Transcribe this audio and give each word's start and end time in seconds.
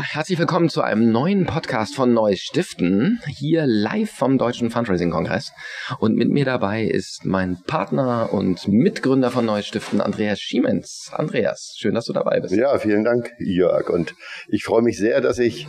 Ja, 0.00 0.06
herzlich 0.12 0.38
willkommen 0.38 0.70
zu 0.70 0.80
einem 0.80 1.12
neuen 1.12 1.44
Podcast 1.44 1.94
von 1.94 2.14
Neues 2.14 2.40
Stiften, 2.40 3.20
hier 3.26 3.66
live 3.66 4.10
vom 4.10 4.38
Deutschen 4.38 4.70
Fundraising-Kongress. 4.70 5.52
Und 5.98 6.16
mit 6.16 6.30
mir 6.30 6.46
dabei 6.46 6.84
ist 6.84 7.26
mein 7.26 7.58
Partner 7.66 8.32
und 8.32 8.66
Mitgründer 8.66 9.30
von 9.30 9.44
Neues 9.44 9.66
Stiften, 9.66 10.00
Andreas 10.00 10.40
Schiemens. 10.40 11.10
Andreas, 11.12 11.74
schön, 11.76 11.94
dass 11.94 12.06
du 12.06 12.14
dabei 12.14 12.40
bist. 12.40 12.54
Ja, 12.54 12.78
vielen 12.78 13.04
Dank, 13.04 13.30
Jörg. 13.40 13.90
Und 13.90 14.14
ich 14.48 14.64
freue 14.64 14.80
mich 14.80 14.96
sehr, 14.96 15.20
dass 15.20 15.38
ich, 15.38 15.66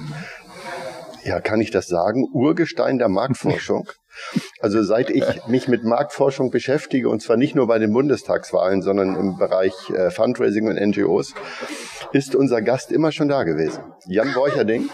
ja, 1.24 1.40
kann 1.40 1.62
ich 1.62 1.72
das 1.72 1.88
sagen, 1.88 2.28
Urgestein 2.34 2.98
der 2.98 3.10
Marktforschung 3.10 3.88
also 4.60 4.84
seit 4.84 5.10
ich 5.10 5.26
mich 5.48 5.68
mit 5.68 5.84
Marktforschung 5.84 6.52
beschäftige, 6.52 7.10
und 7.10 7.22
zwar 7.22 7.38
nicht 7.38 7.56
nur 7.56 7.68
bei 7.68 7.80
den 7.80 7.94
Bundestagswahlen, 7.94 8.82
sondern 8.82 9.16
im 9.16 9.38
Bereich 9.38 9.74
äh, 9.90 10.12
Fundraising 10.12 10.68
und 10.68 10.80
NGOs, 10.80 11.34
ist 12.14 12.36
unser 12.36 12.62
Gast 12.62 12.92
immer 12.92 13.12
schon 13.12 13.30
da 13.30 13.44
gewesen. 13.44 13.84
Jan 14.08 14.34
Borcherding. 14.34 14.90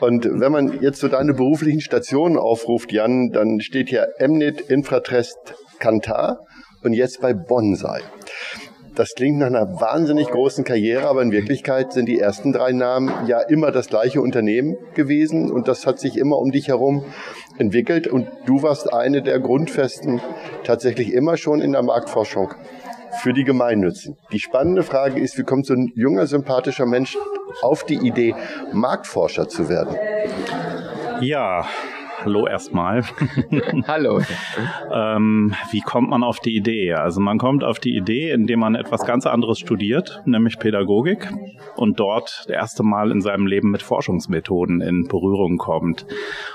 Und 0.00 0.28
wenn 0.30 0.52
man 0.52 0.80
jetzt 0.80 1.00
so 1.00 1.08
deine 1.08 1.34
beruflichen 1.34 1.80
Stationen 1.80 2.38
aufruft, 2.38 2.92
Jan, 2.92 3.30
dann 3.32 3.60
steht 3.60 3.88
hier 3.88 4.08
Emnit, 4.18 4.60
Infratrest, 4.60 5.36
Kantar 5.80 6.38
und 6.84 6.92
jetzt 6.92 7.20
bei 7.20 7.34
Bonsai. 7.34 8.02
Das 8.98 9.14
klingt 9.14 9.38
nach 9.38 9.46
einer 9.46 9.80
wahnsinnig 9.80 10.26
großen 10.26 10.64
Karriere, 10.64 11.06
aber 11.06 11.22
in 11.22 11.30
Wirklichkeit 11.30 11.92
sind 11.92 12.06
die 12.06 12.18
ersten 12.18 12.52
drei 12.52 12.72
Namen 12.72 13.28
ja 13.28 13.38
immer 13.40 13.70
das 13.70 13.86
gleiche 13.86 14.20
Unternehmen 14.20 14.76
gewesen 14.94 15.52
und 15.52 15.68
das 15.68 15.86
hat 15.86 16.00
sich 16.00 16.18
immer 16.18 16.36
um 16.36 16.50
dich 16.50 16.66
herum 16.66 17.04
entwickelt 17.58 18.08
und 18.08 18.26
du 18.46 18.60
warst 18.64 18.92
eine 18.92 19.22
der 19.22 19.38
Grundfesten 19.38 20.20
tatsächlich 20.64 21.12
immer 21.12 21.36
schon 21.36 21.60
in 21.60 21.70
der 21.70 21.84
Marktforschung 21.84 22.54
für 23.22 23.32
die 23.32 23.44
Gemeinnützen. 23.44 24.16
Die 24.32 24.40
spannende 24.40 24.82
Frage 24.82 25.20
ist, 25.20 25.38
wie 25.38 25.44
kommt 25.44 25.66
so 25.66 25.74
ein 25.74 25.92
junger, 25.94 26.26
sympathischer 26.26 26.86
Mensch 26.86 27.16
auf 27.62 27.84
die 27.84 28.04
Idee, 28.04 28.34
Marktforscher 28.72 29.48
zu 29.48 29.68
werden? 29.68 29.96
Ja, 31.20 31.68
hallo 32.24 32.46
erstmal. 32.46 33.02
hallo. 33.86 34.20
ähm, 34.92 35.54
wie 35.70 35.80
kommt 35.80 36.10
man 36.10 36.24
auf 36.24 36.40
die 36.40 36.56
Idee? 36.56 36.94
Also 36.94 37.20
man 37.20 37.38
kommt 37.38 37.62
auf 37.64 37.78
die 37.78 37.96
Idee, 37.96 38.30
indem 38.32 38.60
man 38.60 38.74
etwas 38.74 39.06
ganz 39.06 39.26
anderes 39.26 39.58
studiert, 39.58 40.22
nämlich 40.24 40.58
Pädagogik 40.58 41.30
und 41.76 42.00
dort 42.00 42.44
das 42.46 42.46
erste 42.46 42.82
Mal 42.82 43.10
in 43.10 43.20
seinem 43.20 43.46
Leben 43.46 43.70
mit 43.70 43.82
Forschungsmethoden 43.82 44.80
in 44.80 45.04
Berührung 45.04 45.58
kommt. 45.58 46.06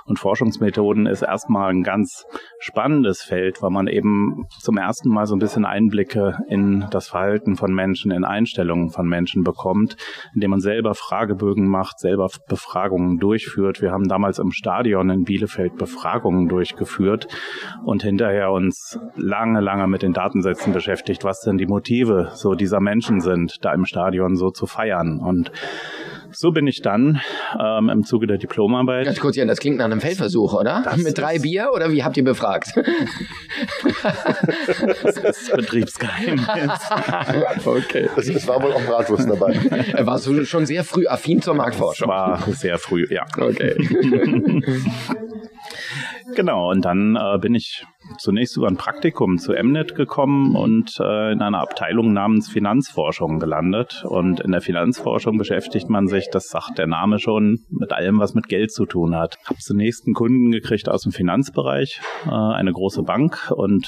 Und 0.06 0.20
Forschungsmethoden 0.20 1.06
ist 1.06 1.22
erstmal 1.22 1.70
ein 1.70 1.84
ganz 1.84 2.26
spannendes 2.60 3.22
Feld, 3.24 3.62
weil 3.62 3.72
man 3.72 3.88
eben 3.88 4.46
zum 4.60 4.78
ersten 4.78 5.10
Mal 5.10 5.26
so 5.26 5.36
ein 5.36 5.40
bisschen 5.40 5.66
Einblicke 5.66 6.40
in 6.50 6.88
das 6.92 7.08
Verhalten 7.08 7.56
von 7.56 7.74
Menschen, 7.74 8.12
in 8.12 8.26
Einstellungen 8.26 8.90
von 8.90 9.08
Menschen 9.08 9.44
bekommt, 9.44 9.96
indem 10.36 10.52
man 10.52 10.60
selber 10.60 10.94
Fragebögen 10.94 11.68
macht, 11.68 12.00
selber 12.00 12.30
Befragungen 12.48 13.18
durchführt. 13.18 13.82
Wir 13.82 13.92
haben 13.92 14.08
damals 14.08 14.40
im 14.40 14.52
Stadion 14.52 15.10
in 15.10 15.24
Bielefeld 15.24 15.53
Bielefeld 15.54 15.78
Befragungen 15.78 16.48
durchgeführt 16.48 17.28
und 17.86 18.04
hinterher 18.04 18.52
uns 18.52 19.00
lange, 19.16 19.62
lange 19.62 19.88
mit 19.88 20.02
den 20.02 20.14
Datensätzen 20.14 20.74
beschäftigt, 20.74 21.24
was 21.24 21.42
denn 21.42 21.58
die 21.58 21.66
Motive 21.66 22.32
so 22.34 22.56
dieser 22.56 22.80
Menschen 22.80 23.22
sind, 23.22 23.64
da 23.64 23.74
im 23.74 23.86
Stadion 23.86 24.36
so 24.36 24.50
zu 24.50 24.66
feiern. 24.66 25.20
Und 25.20 25.52
so 26.32 26.52
bin 26.52 26.66
ich 26.66 26.82
dann 26.82 27.22
ähm, 27.60 27.90
im 27.90 28.04
Zuge 28.04 28.26
der 28.26 28.38
Diplomarbeit. 28.38 29.06
Ganz 29.06 29.20
kurz, 29.20 29.36
ja, 29.36 29.46
das 29.46 29.60
klingt 29.60 29.78
nach 29.78 29.86
einem 29.86 30.02
Feldversuch, 30.02 30.54
oder? 30.54 30.82
Das 30.84 30.98
Mit 30.98 31.18
drei 31.18 31.40
Bier 31.40 31.70
oder 31.74 31.92
wie 31.92 32.04
habt 32.04 32.18
ihr 32.18 32.24
befragt? 32.24 32.74
das 35.04 35.18
ist 35.18 35.56
Betriebsgeheimnis. 35.56 36.48
okay. 37.66 38.10
Es, 38.18 38.30
es 38.30 38.48
war 38.48 38.62
wohl 38.62 38.74
auch 38.74 38.82
Bratwurst 38.82 39.30
dabei. 39.30 39.60
Warst 40.00 40.28
du 40.28 40.46
schon 40.46 40.66
sehr 40.66 40.84
früh 40.84 41.08
affin 41.08 41.42
zur 41.42 41.54
Marktforschung? 41.54 42.08
War 42.08 42.42
sehr 42.52 42.78
früh, 42.78 43.06
ja. 43.10 43.26
Okay. 43.38 43.76
Genau, 46.36 46.72
und 46.72 46.84
dann 46.84 47.16
äh, 47.16 47.38
bin 47.40 47.54
ich 47.54 47.86
zunächst 48.18 48.58
über 48.58 48.68
ein 48.68 48.78
Praktikum 48.78 49.38
zu 49.38 49.54
Mnet 49.54 49.96
gekommen 49.96 50.56
und 50.56 51.00
äh, 51.00 51.32
in 51.32 51.42
einer 51.42 51.60
Abteilung 51.60 52.14
namens 52.14 52.50
Finanzforschung 52.50 53.40
gelandet. 53.40 54.04
Und 54.08 54.40
in 54.40 54.52
der 54.52 54.62
Finanzforschung 54.62 55.38
beschäftigt 55.38 55.90
man 55.90 56.08
sich, 56.08 56.30
das 56.32 56.50
sagt 56.50 56.78
der 56.78 56.88
Name 56.88 57.20
schon, 57.20 57.60
mit 57.70 57.92
allem, 57.92 58.20
was 58.20 58.34
mit 58.34 58.48
Geld 58.48 58.72
zu 58.72 58.86
tun 58.86 59.16
hat. 59.16 59.38
Habe 59.46 59.60
zunächst 59.60 60.06
einen 60.06 60.16
Kunden 60.16 60.52
gekriegt 60.52 60.90
aus 60.90 61.04
dem 61.04 61.12
Finanzbereich, 61.12 62.02
äh, 62.26 62.30
eine 62.30 62.72
große 62.72 63.04
Bank 63.04 63.52
und 63.56 63.88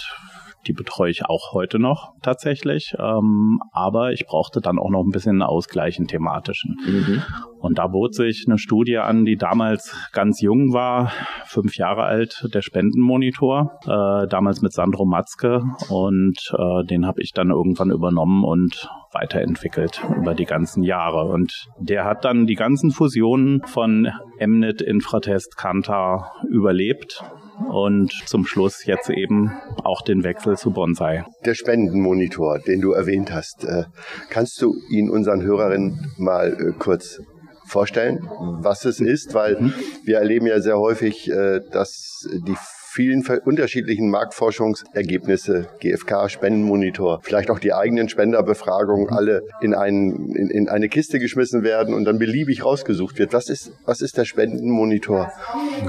die 0.68 0.74
betreue 0.74 1.12
ich 1.12 1.26
auch 1.26 1.54
heute 1.54 1.80
noch 1.80 2.14
tatsächlich. 2.22 2.94
Ähm, 3.00 3.60
aber 3.72 4.12
ich 4.12 4.26
brauchte 4.26 4.62
dann 4.62 4.80
auch 4.80 4.90
noch 4.90 5.04
ein 5.04 5.12
bisschen 5.12 5.34
einen 5.34 5.42
Ausgleich 5.44 5.98
in 6.00 6.08
thematischen. 6.08 6.78
Mhm. 6.86 7.22
Und 7.60 7.80
da 7.80 7.88
bot 7.88 8.14
sich 8.14 8.46
eine 8.48 8.58
Studie 8.58 8.98
an, 8.98 9.26
die 9.26 9.38
damals 9.38 9.96
ganz 10.12 10.42
jung 10.42 10.74
war, 10.74 11.12
fünf 11.46 11.78
Jahre 11.78 12.04
alt, 12.04 12.48
der 12.54 12.62
Spendenmonitor, 12.62 13.80
äh, 13.86 14.28
damals 14.28 14.62
mit 14.62 14.72
Sandro 14.72 15.06
Matzke. 15.06 15.64
Und 15.90 16.38
äh, 16.58 16.86
den 16.86 17.06
habe 17.06 17.22
ich 17.22 17.32
dann 17.32 17.50
irgendwann 17.50 17.90
übernommen 17.90 18.44
und 18.44 18.88
weiterentwickelt 19.12 20.04
über 20.16 20.36
die 20.36 20.46
ganzen 20.46 20.84
Jahre. 20.84 21.26
Und 21.32 21.68
der 21.80 22.06
hat 22.06 22.26
dann 22.26 22.46
die 22.46 22.56
ganzen 22.56 22.92
Fusionen 22.92 23.64
von 23.66 24.12
Mnet, 24.40 24.82
Infratest, 24.82 25.58
Kantar 25.58 26.34
überlebt 26.50 27.24
und 27.70 28.12
zum 28.26 28.46
Schluss 28.46 28.86
jetzt 28.86 29.10
eben 29.10 29.52
auch 29.84 30.02
den 30.02 30.24
Wechsel 30.24 30.58
zu 30.58 30.72
Bonsai. 30.72 31.26
Der 31.46 31.54
Spendenmonitor, 31.54 32.60
den 32.60 32.82
du 32.82 32.92
erwähnt 32.92 33.34
hast, 33.34 33.64
äh, 33.66 33.84
kannst 34.30 34.62
du 34.62 34.76
ihn 34.90 35.10
unseren 35.10 35.42
Hörerinnen 35.42 36.12
mal 36.18 36.54
äh, 36.54 36.74
kurz 36.78 37.22
vorstellen, 37.68 38.20
was 38.62 38.86
es 38.86 39.00
ist, 39.00 39.34
weil 39.34 39.60
mhm. 39.60 39.74
wir 40.04 40.18
erleben 40.18 40.46
ja 40.48 40.60
sehr 40.62 40.78
häufig, 40.78 41.30
äh, 41.30 41.62
dass 41.72 42.28
die 42.46 42.56
vielen 42.96 43.26
unterschiedlichen 43.44 44.10
Marktforschungsergebnisse, 44.10 45.68
GfK, 45.82 46.30
Spendenmonitor, 46.30 47.20
vielleicht 47.24 47.52
auch 47.52 47.60
die 47.60 47.74
eigenen 47.74 48.08
Spenderbefragungen 48.08 49.08
mhm. 49.08 49.14
alle 49.14 49.42
in, 49.60 49.74
einen, 49.74 50.34
in, 50.34 50.50
in 50.50 50.70
eine 50.70 50.88
Kiste 50.88 51.20
geschmissen 51.20 51.64
werden 51.64 51.94
und 51.94 52.06
dann 52.06 52.20
beliebig 52.20 52.64
rausgesucht 52.64 53.20
wird. 53.20 53.34
Was 53.34 53.50
ist, 53.50 53.74
was 53.84 54.00
ist 54.00 54.18
der 54.18 54.24
Spendenmonitor 54.24 55.30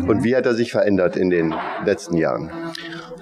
und 0.08 0.24
wie 0.24 0.34
hat 0.34 0.46
er 0.46 0.54
sich 0.54 0.72
verändert 0.72 1.16
in 1.16 1.30
den 1.30 1.54
letzten 1.84 2.16
Jahren? 2.16 2.50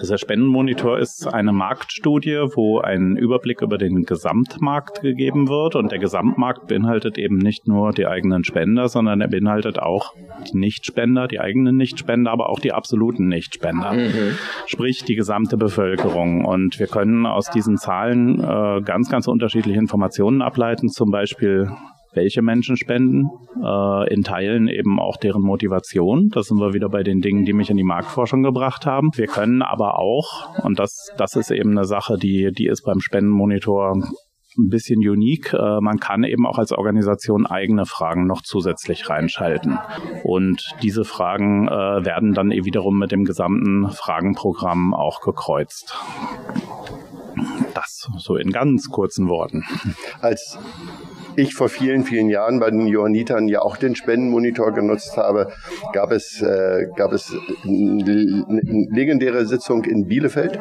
Dieser 0.04 0.18
Spendenmonitor 0.18 0.98
ist 0.98 1.26
eine 1.32 1.54
Marktstudie, 1.54 2.36
wo 2.54 2.78
ein 2.78 3.16
Überblick 3.16 3.62
über 3.62 3.78
den 3.78 4.02
Gesamtmarkt 4.02 5.00
gegeben 5.00 5.48
wird. 5.48 5.76
Und 5.76 5.92
der 5.92 5.98
Gesamtmarkt 5.98 6.66
beinhaltet 6.66 7.16
eben 7.16 7.38
nicht 7.38 7.66
nur 7.66 7.90
die 7.92 8.06
eigenen 8.06 8.44
Spender, 8.44 8.88
sondern 8.88 9.22
er 9.22 9.28
beinhaltet 9.28 9.78
auch 9.78 10.12
die 10.46 10.58
Nichtspender, 10.58 11.26
die 11.26 11.40
eigenen 11.40 11.78
Nichtspender, 11.78 12.30
aber 12.30 12.50
auch 12.50 12.60
die 12.60 12.74
absoluten 12.74 13.28
Nichtspender. 13.28 13.94
Mhm. 13.94 14.36
Sprich 14.66 15.04
die 15.04 15.14
gesamte 15.14 15.56
Bevölkerung. 15.56 16.44
Und 16.44 16.78
wir 16.78 16.86
können 16.86 17.24
aus 17.24 17.48
diesen 17.48 17.78
Zahlen 17.78 18.40
äh, 18.40 18.82
ganz, 18.82 19.08
ganz 19.08 19.26
unterschiedliche 19.26 19.78
Informationen 19.78 20.42
ableiten. 20.42 20.90
Zum 20.90 21.10
Beispiel 21.10 21.70
welche 22.14 22.42
Menschen 22.42 22.76
spenden, 22.76 23.28
äh, 23.62 24.12
in 24.12 24.22
Teilen 24.22 24.68
eben 24.68 24.98
auch 25.00 25.16
deren 25.16 25.42
Motivation. 25.42 26.28
Das 26.30 26.46
sind 26.46 26.58
wir 26.58 26.72
wieder 26.72 26.88
bei 26.88 27.02
den 27.02 27.20
Dingen, 27.20 27.44
die 27.44 27.52
mich 27.52 27.70
in 27.70 27.76
die 27.76 27.84
Marktforschung 27.84 28.42
gebracht 28.42 28.86
haben. 28.86 29.10
Wir 29.14 29.26
können 29.26 29.62
aber 29.62 29.98
auch, 29.98 30.58
und 30.64 30.78
das, 30.78 31.10
das 31.16 31.36
ist 31.36 31.50
eben 31.50 31.70
eine 31.70 31.84
Sache, 31.84 32.16
die, 32.16 32.50
die 32.52 32.66
ist 32.66 32.82
beim 32.84 33.00
Spendenmonitor 33.00 33.96
ein 34.56 34.68
bisschen 34.68 35.00
unique. 35.00 35.52
Äh, 35.52 35.80
man 35.80 35.98
kann 35.98 36.24
eben 36.24 36.46
auch 36.46 36.58
als 36.58 36.72
Organisation 36.72 37.46
eigene 37.46 37.86
Fragen 37.86 38.26
noch 38.26 38.42
zusätzlich 38.42 39.08
reinschalten. 39.08 39.78
Und 40.22 40.62
diese 40.82 41.04
Fragen 41.04 41.68
äh, 41.68 42.04
werden 42.04 42.34
dann 42.34 42.50
eh 42.50 42.64
wiederum 42.64 42.98
mit 42.98 43.12
dem 43.12 43.24
gesamten 43.24 43.90
Fragenprogramm 43.90 44.94
auch 44.94 45.20
gekreuzt. 45.20 45.96
Das 47.74 48.08
so 48.18 48.36
in 48.36 48.50
ganz 48.50 48.88
kurzen 48.90 49.28
Worten. 49.28 49.64
Als 50.20 50.58
ich 51.36 51.54
vor 51.54 51.68
vielen, 51.68 52.04
vielen 52.04 52.28
Jahren 52.28 52.60
bei 52.60 52.70
den 52.70 52.86
Johannitern 52.86 53.48
ja 53.48 53.60
auch 53.60 53.76
den 53.76 53.94
Spendenmonitor 53.94 54.72
genutzt 54.72 55.16
habe, 55.16 55.52
gab 55.92 56.12
es, 56.12 56.40
äh, 56.42 56.86
gab 56.96 57.12
es 57.12 57.32
eine 57.64 58.44
legendäre 58.90 59.46
Sitzung 59.46 59.84
in 59.84 60.06
Bielefeld, 60.06 60.58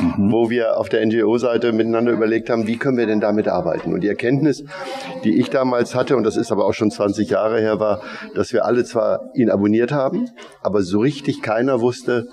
mhm. 0.00 0.32
wo 0.32 0.50
wir 0.50 0.78
auf 0.78 0.88
der 0.88 1.04
NGO-Seite 1.04 1.72
miteinander 1.72 2.12
überlegt 2.12 2.50
haben, 2.50 2.66
wie 2.66 2.76
können 2.76 2.96
wir 2.96 3.06
denn 3.06 3.20
damit 3.20 3.48
arbeiten? 3.48 3.92
Und 3.92 4.02
die 4.02 4.08
Erkenntnis, 4.08 4.64
die 5.24 5.38
ich 5.38 5.50
damals 5.50 5.94
hatte, 5.94 6.16
und 6.16 6.24
das 6.24 6.36
ist 6.36 6.52
aber 6.52 6.64
auch 6.64 6.74
schon 6.74 6.90
20 6.90 7.30
Jahre 7.30 7.60
her, 7.60 7.80
war, 7.80 8.02
dass 8.34 8.52
wir 8.52 8.64
alle 8.64 8.84
zwar 8.84 9.30
ihn 9.34 9.50
abonniert 9.50 9.92
haben, 9.92 10.28
aber 10.62 10.82
so 10.82 11.00
richtig 11.00 11.42
keiner 11.42 11.80
wusste, 11.80 12.28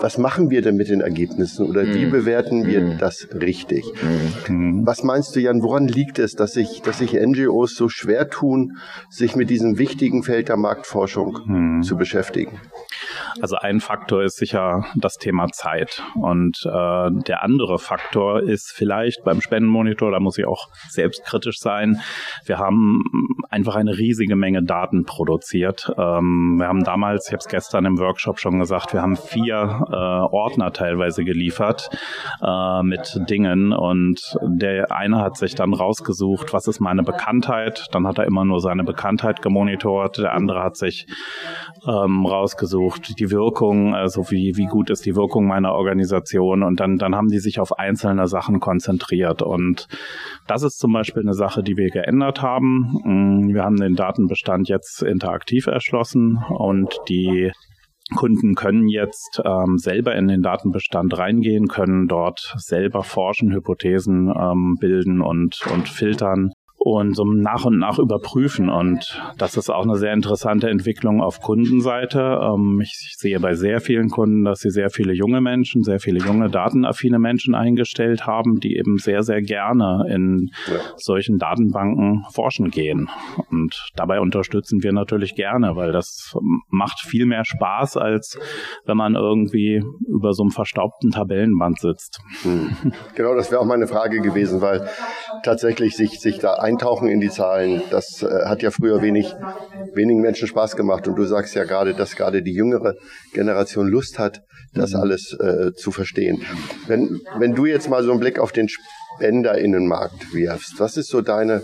was 0.00 0.18
machen 0.18 0.50
wir 0.50 0.62
denn 0.62 0.76
mit 0.76 0.88
den 0.88 1.00
Ergebnissen 1.00 1.66
oder 1.66 1.86
wie 1.86 2.06
mhm. 2.06 2.10
bewerten 2.10 2.66
wir 2.66 2.80
mhm. 2.80 2.98
das 2.98 3.28
richtig? 3.34 3.84
Mhm. 4.48 4.86
Was 4.86 5.02
meinst 5.02 5.34
du, 5.34 5.40
Jan, 5.40 5.62
woran 5.62 5.88
liegt 5.88 6.18
es, 6.18 6.34
dass 6.34 6.52
sich, 6.52 6.82
dass 6.82 6.98
sich 6.98 7.14
NGOs 7.26 7.74
so 7.74 7.88
schwer 7.88 8.28
tun, 8.28 8.78
sich 9.10 9.36
mit 9.36 9.50
diesem 9.50 9.78
wichtigen 9.78 10.22
Feld 10.22 10.48
der 10.48 10.56
Marktforschung 10.56 11.38
hm. 11.44 11.82
zu 11.82 11.96
beschäftigen? 11.96 12.60
Also 13.40 13.56
ein 13.56 13.80
Faktor 13.80 14.22
ist 14.22 14.36
sicher 14.36 14.84
das 14.96 15.16
Thema 15.16 15.48
Zeit. 15.48 16.02
Und 16.14 16.58
äh, 16.64 17.10
der 17.26 17.42
andere 17.42 17.78
Faktor 17.78 18.42
ist 18.42 18.72
vielleicht 18.72 19.24
beim 19.24 19.40
Spendenmonitor, 19.40 20.10
da 20.10 20.20
muss 20.20 20.38
ich 20.38 20.46
auch 20.46 20.68
selbstkritisch 20.88 21.58
sein, 21.58 22.00
wir 22.44 22.58
haben 22.58 23.02
einfach 23.50 23.76
eine 23.76 23.96
riesige 23.96 24.36
Menge 24.36 24.62
Daten 24.62 25.04
produziert. 25.04 25.92
Ähm, 25.96 26.56
wir 26.58 26.68
haben 26.68 26.84
damals, 26.84 27.26
ich 27.26 27.32
habe 27.32 27.40
es 27.40 27.48
gestern 27.48 27.84
im 27.84 27.98
Workshop 27.98 28.38
schon 28.38 28.58
gesagt, 28.58 28.92
wir 28.92 29.02
haben 29.02 29.16
vier 29.16 29.86
äh, 29.88 29.94
Ordner 29.94 30.72
teilweise 30.72 31.24
geliefert 31.24 31.90
äh, 32.42 32.82
mit 32.82 33.20
Dingen 33.28 33.72
und 33.72 34.36
der 34.42 34.92
eine 34.92 35.18
hat 35.18 35.36
sich 35.36 35.54
dann 35.54 35.74
rausgesucht, 35.74 36.52
was 36.52 36.66
ist 36.66 36.80
meine 36.80 37.02
Bekanntheit, 37.02 37.86
dann 37.92 38.06
hat 38.06 38.18
er 38.18 38.24
immer 38.24 38.44
nur 38.44 38.60
seine 38.60 38.84
Bekanntheit 38.84 39.42
gemonitort, 39.42 40.18
der 40.18 40.32
andere 40.32 40.62
hat 40.62 40.76
sich 40.76 41.06
ähm, 41.86 42.26
rausgesucht, 42.26 43.18
die 43.18 43.25
Wirkung, 43.30 43.94
also 43.94 44.30
wie, 44.30 44.56
wie 44.56 44.66
gut 44.66 44.90
ist 44.90 45.06
die 45.06 45.16
Wirkung 45.16 45.46
meiner 45.46 45.72
Organisation. 45.72 46.62
Und 46.62 46.80
dann, 46.80 46.96
dann 46.96 47.14
haben 47.14 47.28
die 47.28 47.38
sich 47.38 47.60
auf 47.60 47.78
einzelne 47.78 48.26
Sachen 48.26 48.60
konzentriert. 48.60 49.42
Und 49.42 49.88
das 50.46 50.62
ist 50.62 50.78
zum 50.78 50.92
Beispiel 50.92 51.22
eine 51.22 51.34
Sache, 51.34 51.62
die 51.62 51.76
wir 51.76 51.90
geändert 51.90 52.42
haben. 52.42 53.00
Mm, 53.04 53.54
wir 53.54 53.64
haben 53.64 53.76
den 53.76 53.94
Datenbestand 53.94 54.68
jetzt 54.68 55.02
interaktiv 55.02 55.66
erschlossen. 55.66 56.38
Und 56.48 56.98
die 57.08 57.52
Kunden 58.14 58.54
können 58.54 58.88
jetzt 58.88 59.42
ähm, 59.44 59.78
selber 59.78 60.14
in 60.14 60.28
den 60.28 60.42
Datenbestand 60.42 61.18
reingehen, 61.18 61.66
können 61.66 62.06
dort 62.06 62.54
selber 62.56 63.02
forschen, 63.02 63.52
Hypothesen 63.52 64.28
ähm, 64.28 64.76
bilden 64.78 65.20
und, 65.20 65.60
und 65.72 65.88
filtern 65.88 66.52
und 66.86 67.16
so 67.16 67.24
nach 67.24 67.64
und 67.64 67.78
nach 67.78 67.98
überprüfen. 67.98 68.68
Und 68.68 69.20
das 69.38 69.56
ist 69.56 69.70
auch 69.70 69.82
eine 69.82 69.96
sehr 69.96 70.12
interessante 70.12 70.70
Entwicklung 70.70 71.20
auf 71.20 71.40
Kundenseite. 71.40 72.38
Ähm, 72.40 72.80
ich 72.80 73.16
sehe 73.18 73.40
bei 73.40 73.54
sehr 73.54 73.80
vielen 73.80 74.08
Kunden, 74.08 74.44
dass 74.44 74.60
sie 74.60 74.70
sehr 74.70 74.88
viele 74.88 75.12
junge 75.12 75.40
Menschen, 75.40 75.82
sehr 75.82 75.98
viele 75.98 76.24
junge 76.24 76.48
datenaffine 76.48 77.18
Menschen 77.18 77.56
eingestellt 77.56 78.28
haben, 78.28 78.60
die 78.60 78.76
eben 78.76 78.98
sehr, 78.98 79.24
sehr 79.24 79.42
gerne 79.42 80.06
in 80.08 80.50
solchen 80.96 81.38
Datenbanken 81.38 82.24
forschen 82.30 82.70
gehen. 82.70 83.08
Und 83.50 83.90
dabei 83.96 84.20
unterstützen 84.20 84.84
wir 84.84 84.92
natürlich 84.92 85.34
gerne, 85.34 85.74
weil 85.74 85.90
das 85.90 86.36
macht 86.68 87.00
viel 87.00 87.26
mehr 87.26 87.44
Spaß, 87.44 87.96
als 87.96 88.38
wenn 88.84 88.96
man 88.96 89.16
irgendwie 89.16 89.82
über 90.06 90.34
so 90.34 90.44
einem 90.44 90.52
verstaubten 90.52 91.10
Tabellenband 91.10 91.80
sitzt. 91.80 92.20
Hm. 92.42 92.76
Genau, 93.16 93.34
das 93.34 93.50
wäre 93.50 93.60
auch 93.60 93.66
meine 93.66 93.88
Frage 93.88 94.20
gewesen, 94.20 94.60
weil 94.60 94.86
tatsächlich 95.42 95.96
sich, 95.96 96.20
sich 96.20 96.38
da 96.38 96.54
ein 96.54 96.76
eintauchen 96.76 97.08
in 97.08 97.20
die 97.20 97.30
Zahlen, 97.30 97.82
das 97.90 98.22
äh, 98.22 98.44
hat 98.44 98.62
ja 98.62 98.70
früher 98.70 99.00
wenig, 99.00 99.34
wenigen 99.94 100.20
Menschen 100.20 100.46
Spaß 100.46 100.76
gemacht. 100.76 101.08
Und 101.08 101.16
du 101.16 101.24
sagst 101.24 101.54
ja 101.54 101.64
gerade, 101.64 101.94
dass 101.94 102.16
gerade 102.16 102.42
die 102.42 102.52
jüngere 102.52 102.94
Generation 103.32 103.88
Lust 103.88 104.18
hat, 104.18 104.42
das 104.74 104.92
mhm. 104.92 105.00
alles 105.00 105.32
äh, 105.40 105.72
zu 105.72 105.90
verstehen. 105.90 106.42
Wenn, 106.86 107.20
wenn 107.38 107.54
du 107.54 107.64
jetzt 107.64 107.88
mal 107.88 108.02
so 108.02 108.10
einen 108.10 108.20
Blick 108.20 108.38
auf 108.38 108.52
den 108.52 108.68
SpenderInnenmarkt 108.68 110.34
wirfst, 110.34 110.78
was 110.78 110.96
ist 110.96 111.08
so 111.08 111.22
deine 111.22 111.62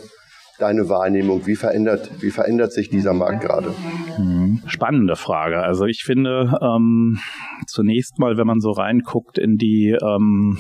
deine 0.58 0.88
Wahrnehmung? 0.88 1.46
Wie 1.46 1.56
verändert, 1.56 2.08
wie 2.20 2.30
verändert 2.30 2.72
sich 2.72 2.88
dieser 2.88 3.14
Markt 3.14 3.42
gerade? 3.42 3.74
Mhm. 4.16 4.62
Spannende 4.66 5.16
Frage. 5.16 5.58
Also 5.58 5.86
ich 5.86 6.04
finde 6.04 6.56
ähm, 6.62 7.18
zunächst 7.66 8.18
mal, 8.18 8.36
wenn 8.36 8.46
man 8.46 8.60
so 8.60 8.70
reinguckt 8.70 9.38
in 9.38 9.56
die 9.56 9.96
ähm, 10.00 10.56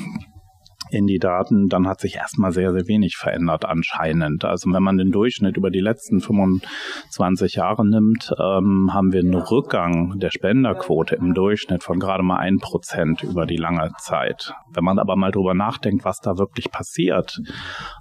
in 0.92 1.06
die 1.06 1.18
Daten, 1.18 1.68
dann 1.68 1.88
hat 1.88 2.00
sich 2.00 2.16
erstmal 2.16 2.52
sehr, 2.52 2.72
sehr 2.72 2.86
wenig 2.86 3.16
verändert 3.16 3.64
anscheinend. 3.64 4.44
Also 4.44 4.70
wenn 4.72 4.82
man 4.82 4.98
den 4.98 5.10
Durchschnitt 5.10 5.56
über 5.56 5.70
die 5.70 5.80
letzten 5.80 6.20
25 6.20 7.54
Jahre 7.54 7.86
nimmt, 7.86 8.32
ähm, 8.38 8.92
haben 8.92 9.12
wir 9.12 9.20
einen 9.20 9.34
Rückgang 9.34 10.18
der 10.18 10.30
Spenderquote 10.30 11.16
im 11.16 11.32
Durchschnitt 11.32 11.82
von 11.82 11.98
gerade 11.98 12.22
mal 12.22 12.36
ein 12.36 12.58
Prozent 12.58 13.22
über 13.22 13.46
die 13.46 13.56
lange 13.56 13.90
Zeit. 13.98 14.52
Wenn 14.70 14.84
man 14.84 14.98
aber 14.98 15.16
mal 15.16 15.30
drüber 15.30 15.54
nachdenkt, 15.54 16.04
was 16.04 16.20
da 16.20 16.36
wirklich 16.36 16.70
passiert, 16.70 17.40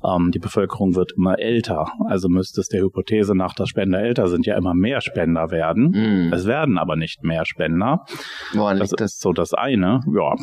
ähm, 0.03 0.31
die 0.31 0.39
Bevölkerung 0.39 0.95
wird 0.95 1.13
immer 1.13 1.39
älter. 1.39 1.88
Also 2.07 2.27
müsste 2.27 2.59
es 2.59 2.67
der 2.67 2.81
Hypothese 2.81 3.35
nach, 3.35 3.53
dass 3.53 3.69
Spender 3.69 4.01
älter 4.01 4.27
sind, 4.27 4.45
ja 4.45 4.57
immer 4.57 4.73
mehr 4.73 4.99
Spender 4.99 5.49
werden. 5.49 5.91
Mm. 5.91 6.33
Es 6.33 6.45
werden 6.45 6.77
aber 6.77 6.97
nicht 6.97 7.23
mehr 7.23 7.45
Spender. 7.45 8.05
Woran 8.53 8.79
das 8.79 8.91
ist 8.91 9.21
so 9.21 9.31
das 9.31 9.53
eine. 9.53 10.01
Ja, 10.13 10.35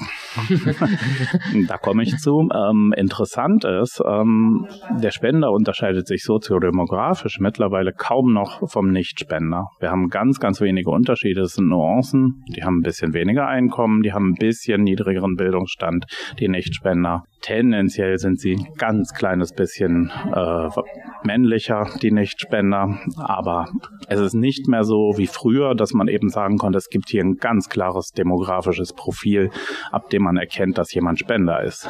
da 1.68 1.76
komme 1.76 2.02
ich 2.02 2.16
zu. 2.16 2.37
Ähm, 2.54 2.94
interessant 2.96 3.64
ist, 3.64 4.02
ähm, 4.06 4.66
der 5.00 5.10
Spender 5.10 5.52
unterscheidet 5.52 6.06
sich 6.06 6.22
soziodemografisch 6.22 7.38
mittlerweile 7.40 7.92
kaum 7.92 8.32
noch 8.32 8.68
vom 8.70 8.90
Nichtspender. 8.90 9.66
Wir 9.80 9.90
haben 9.90 10.08
ganz, 10.08 10.40
ganz 10.40 10.60
wenige 10.60 10.90
Unterschiede. 10.90 11.42
Das 11.42 11.52
sind 11.52 11.68
Nuancen. 11.68 12.44
Die 12.54 12.62
haben 12.62 12.78
ein 12.78 12.82
bisschen 12.82 13.14
weniger 13.14 13.46
Einkommen, 13.46 14.02
die 14.02 14.12
haben 14.12 14.30
ein 14.30 14.34
bisschen 14.34 14.82
niedrigeren 14.82 15.36
Bildungsstand, 15.36 16.04
die 16.38 16.48
Nichtspender. 16.48 17.22
Tendenziell 17.40 18.18
sind 18.18 18.40
sie 18.40 18.54
ein 18.54 18.74
ganz 18.76 19.12
kleines 19.14 19.52
bisschen 19.52 20.10
äh, 20.34 20.68
männlicher, 21.22 21.86
die 22.02 22.10
Nichtspender. 22.10 22.98
Aber 23.16 23.66
es 24.08 24.20
ist 24.20 24.34
nicht 24.34 24.66
mehr 24.68 24.84
so 24.84 25.14
wie 25.16 25.26
früher, 25.26 25.74
dass 25.74 25.92
man 25.92 26.08
eben 26.08 26.28
sagen 26.28 26.58
konnte, 26.58 26.78
es 26.78 26.88
gibt 26.88 27.08
hier 27.08 27.22
ein 27.22 27.36
ganz 27.36 27.68
klares 27.68 28.10
demografisches 28.10 28.92
Profil, 28.92 29.50
ab 29.92 30.10
dem 30.10 30.22
man 30.22 30.36
erkennt, 30.36 30.78
dass 30.78 30.92
jemand 30.92 31.20
Spender 31.20 31.62
ist. 31.62 31.88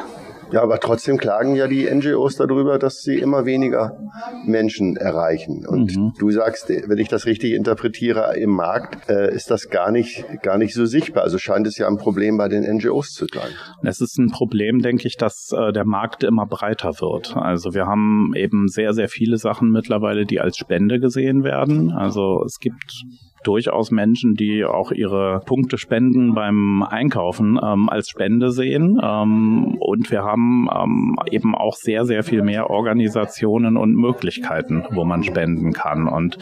Ja, 0.51 0.63
aber 0.63 0.79
trotzdem 0.79 1.17
klagen 1.17 1.55
ja 1.55 1.67
die 1.67 1.89
NGOs 1.89 2.35
darüber, 2.35 2.79
dass 2.79 3.01
sie 3.01 3.19
immer 3.19 3.45
weniger 3.45 3.97
Menschen 4.45 4.95
erreichen. 4.95 5.65
Und 5.67 5.95
mhm. 5.95 6.13
du 6.17 6.31
sagst, 6.31 6.69
wenn 6.69 6.97
ich 6.97 7.07
das 7.07 7.25
richtig 7.25 7.53
interpretiere, 7.53 8.35
im 8.37 8.51
Markt 8.51 9.09
äh, 9.09 9.33
ist 9.33 9.51
das 9.51 9.69
gar 9.69 9.91
nicht, 9.91 10.25
gar 10.41 10.57
nicht 10.57 10.73
so 10.73 10.85
sichtbar. 10.85 11.23
Also 11.23 11.37
scheint 11.37 11.67
es 11.67 11.77
ja 11.77 11.87
ein 11.87 11.97
Problem 11.97 12.37
bei 12.37 12.47
den 12.47 12.63
NGOs 12.63 13.13
zu 13.13 13.25
sein. 13.31 13.49
Es 13.83 14.01
ist 14.01 14.17
ein 14.17 14.31
Problem, 14.31 14.79
denke 14.79 15.07
ich, 15.07 15.17
dass 15.17 15.51
äh, 15.51 15.71
der 15.71 15.85
Markt 15.85 16.23
immer 16.23 16.45
breiter 16.45 16.99
wird. 16.99 17.35
Also 17.35 17.73
wir 17.73 17.85
haben 17.85 18.33
eben 18.35 18.67
sehr, 18.67 18.93
sehr 18.93 19.09
viele 19.09 19.37
Sachen 19.37 19.71
mittlerweile, 19.71 20.25
die 20.25 20.39
als 20.39 20.57
Spende 20.57 20.99
gesehen 20.99 21.43
werden. 21.43 21.91
Also 21.91 22.43
es 22.45 22.59
gibt 22.59 23.03
durchaus 23.43 23.91
Menschen, 23.91 24.33
die 24.33 24.65
auch 24.65 24.91
ihre 24.91 25.41
Punkte 25.45 25.77
spenden 25.77 26.33
beim 26.33 26.83
Einkaufen 26.83 27.59
ähm, 27.61 27.89
als 27.89 28.09
Spende 28.09 28.51
sehen. 28.51 28.99
Ähm, 29.01 29.77
und 29.79 30.11
wir 30.11 30.23
haben 30.23 30.67
ähm, 30.75 31.15
eben 31.31 31.55
auch 31.55 31.75
sehr, 31.75 32.05
sehr 32.05 32.23
viel 32.23 32.41
mehr 32.41 32.69
Organisationen 32.69 33.77
und 33.77 33.95
Möglichkeiten, 33.95 34.83
wo 34.91 35.05
man 35.05 35.23
spenden 35.23 35.73
kann. 35.73 36.07
Und 36.07 36.37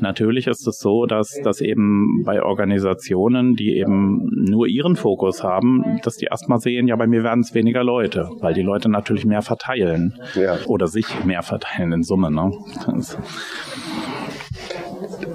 natürlich 0.00 0.46
ist 0.46 0.66
es 0.66 0.78
so, 0.78 1.06
dass, 1.06 1.40
dass 1.42 1.60
eben 1.60 2.22
bei 2.24 2.42
Organisationen, 2.42 3.54
die 3.54 3.76
eben 3.76 4.28
nur 4.30 4.66
ihren 4.66 4.96
Fokus 4.96 5.42
haben, 5.42 6.00
dass 6.02 6.16
die 6.16 6.26
erstmal 6.26 6.58
sehen, 6.58 6.86
ja, 6.86 6.96
bei 6.96 7.06
mir 7.06 7.22
werden 7.22 7.40
es 7.40 7.54
weniger 7.54 7.84
Leute, 7.84 8.30
weil 8.40 8.54
die 8.54 8.62
Leute 8.62 8.88
natürlich 8.88 9.24
mehr 9.24 9.42
verteilen 9.42 10.14
ja. 10.34 10.56
oder 10.66 10.86
sich 10.86 11.24
mehr 11.24 11.42
verteilen 11.42 11.92
in 11.92 12.02
Summe. 12.02 12.30
Ne? 12.30 12.52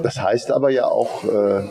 Das 0.03 0.21
heißt 0.21 0.51
aber 0.51 0.69
ja 0.69 0.85
auch, 0.85 1.23
äh, 1.23 1.63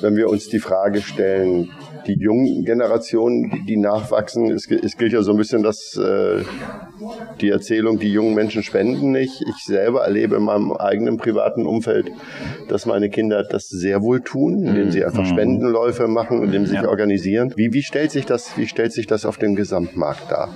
wenn 0.00 0.16
wir 0.16 0.28
uns 0.28 0.48
die 0.48 0.58
Frage 0.58 1.00
stellen, 1.00 1.70
die 2.06 2.14
jungen 2.18 2.64
Generationen, 2.64 3.64
die, 3.66 3.76
nachwachsen, 3.76 4.50
es, 4.50 4.66
gilt 4.66 5.12
ja 5.12 5.22
so 5.22 5.30
ein 5.32 5.36
bisschen 5.36 5.62
dass 5.62 5.96
äh, 5.96 6.42
die 7.40 7.50
Erzählung, 7.50 7.98
die 7.98 8.12
jungen 8.12 8.34
Menschen 8.34 8.62
spenden 8.62 9.12
nicht. 9.12 9.42
Ich 9.42 9.64
selber 9.64 10.04
erlebe 10.04 10.36
in 10.36 10.42
meinem 10.42 10.72
eigenen 10.72 11.16
privaten 11.16 11.66
Umfeld, 11.66 12.10
dass 12.68 12.86
meine 12.86 13.10
Kinder 13.10 13.44
das 13.44 13.68
sehr 13.68 14.02
wohl 14.02 14.20
tun, 14.22 14.64
indem 14.64 14.90
sie 14.90 15.04
einfach 15.04 15.24
mhm. 15.24 15.28
Spendenläufe 15.30 16.08
machen, 16.08 16.42
indem 16.42 16.64
sie 16.64 16.72
sich 16.72 16.82
ja. 16.82 16.88
organisieren. 16.88 17.52
Wie, 17.56 17.72
wie, 17.72 17.82
stellt 17.82 18.10
sich 18.10 18.26
das, 18.26 18.56
wie 18.56 18.66
stellt 18.66 18.92
sich 18.92 19.06
das 19.06 19.24
auf 19.24 19.38
dem 19.38 19.54
Gesamtmarkt 19.54 20.30
dar? 20.30 20.52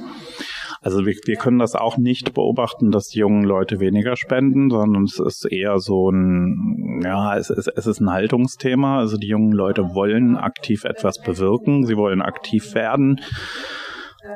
Also 0.86 1.04
wir, 1.04 1.16
wir 1.24 1.34
können 1.34 1.58
das 1.58 1.74
auch 1.74 1.96
nicht 1.96 2.32
beobachten, 2.32 2.92
dass 2.92 3.08
die 3.08 3.18
jungen 3.18 3.42
Leute 3.42 3.80
weniger 3.80 4.14
spenden, 4.14 4.70
sondern 4.70 5.02
es 5.02 5.18
ist 5.18 5.44
eher 5.50 5.80
so 5.80 6.12
ein, 6.12 7.00
ja, 7.02 7.36
es 7.36 7.50
ist, 7.50 7.66
es 7.66 7.88
ist 7.88 7.98
ein 7.98 8.08
Haltungsthema. 8.08 9.00
Also 9.00 9.16
die 9.16 9.26
jungen 9.26 9.50
Leute 9.50 9.96
wollen 9.96 10.36
aktiv 10.36 10.84
etwas 10.84 11.20
bewirken, 11.20 11.84
sie 11.86 11.96
wollen 11.96 12.22
aktiv 12.22 12.76
werden. 12.76 13.20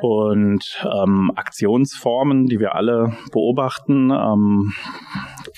Und 0.01 0.85
ähm, 0.93 1.31
Aktionsformen, 1.37 2.47
die 2.47 2.59
wir 2.59 2.75
alle 2.75 3.13
beobachten, 3.31 4.11
ähm, 4.11 4.73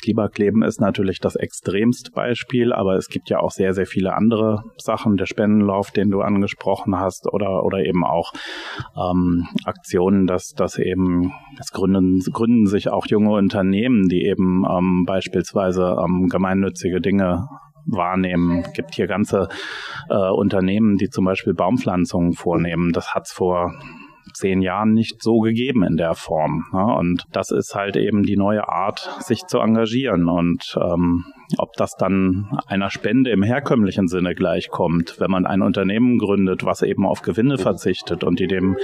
Klimakleben 0.04 0.64
ist 0.64 0.82
natürlich 0.82 1.22
das 1.22 1.38
extremste 1.38 2.12
Beispiel, 2.12 2.74
aber 2.74 2.96
es 2.96 3.08
gibt 3.08 3.30
ja 3.30 3.40
auch 3.40 3.52
sehr, 3.52 3.74
sehr 3.74 3.86
viele 3.86 4.14
andere 4.14 4.66
Sachen, 4.78 5.16
der 5.16 5.28
Spendenlauf, 5.28 5.92
den 5.92 6.10
du 6.10 6.20
angesprochen 6.20 7.00
hast, 7.00 7.32
oder, 7.32 7.64
oder 7.64 7.80
eben 7.80 8.04
auch 8.04 8.34
ähm, 8.98 9.48
Aktionen, 9.64 10.28
dass, 10.28 10.50
dass 10.50 10.78
eben, 10.78 11.32
es 11.58 11.72
gründen, 11.72 12.20
gründen 12.20 12.68
sich 12.68 12.90
auch 12.90 13.06
junge 13.08 13.32
Unternehmen, 13.32 14.10
die 14.10 14.26
eben 14.26 14.66
ähm, 14.70 15.06
beispielsweise 15.06 15.96
ähm, 16.04 16.28
gemeinnützige 16.28 17.00
Dinge 17.00 17.48
wahrnehmen. 17.86 18.64
Es 18.66 18.74
gibt 18.74 18.96
hier 18.96 19.08
ganze 19.08 19.48
äh, 20.10 20.30
Unternehmen, 20.32 20.98
die 20.98 21.10
zum 21.10 21.24
Beispiel 21.24 21.54
Baumpflanzungen 21.54 22.34
vornehmen. 22.34 22.92
Das 22.92 23.14
hat's 23.14 23.32
vor 23.32 23.74
zehn 24.34 24.62
Jahren 24.62 24.94
nicht 24.94 25.22
so 25.22 25.40
gegeben 25.40 25.84
in 25.84 25.98
der 25.98 26.14
Form. 26.14 26.66
Ne? 26.72 26.84
Und 26.84 27.26
das 27.32 27.52
ist 27.52 27.76
halt 27.76 27.96
eben 27.96 28.24
die 28.24 28.38
neue 28.38 28.68
Art, 28.70 29.10
sich 29.20 29.46
zu 29.46 29.60
engagieren. 29.60 30.28
Und 30.28 30.78
ähm, 30.82 31.26
ob 31.58 31.74
das 31.74 31.96
dann 31.98 32.48
einer 32.68 32.90
Spende 32.90 33.32
im 33.32 33.44
herkömmlichen 33.44 34.08
Sinne 34.08 34.34
gleichkommt, 34.34 35.20
wenn 35.20 35.32
man 35.32 35.46
ein 35.46 35.62
Unternehmen 35.62 36.18
gründet, 36.18 36.66
was 36.66 36.82
eben 36.82 37.06
auf 37.06 37.22
Gewinne 37.22 37.58
verzichtet 37.58 38.24
und 38.24 38.40
die 38.40 38.48
dem 38.48 38.78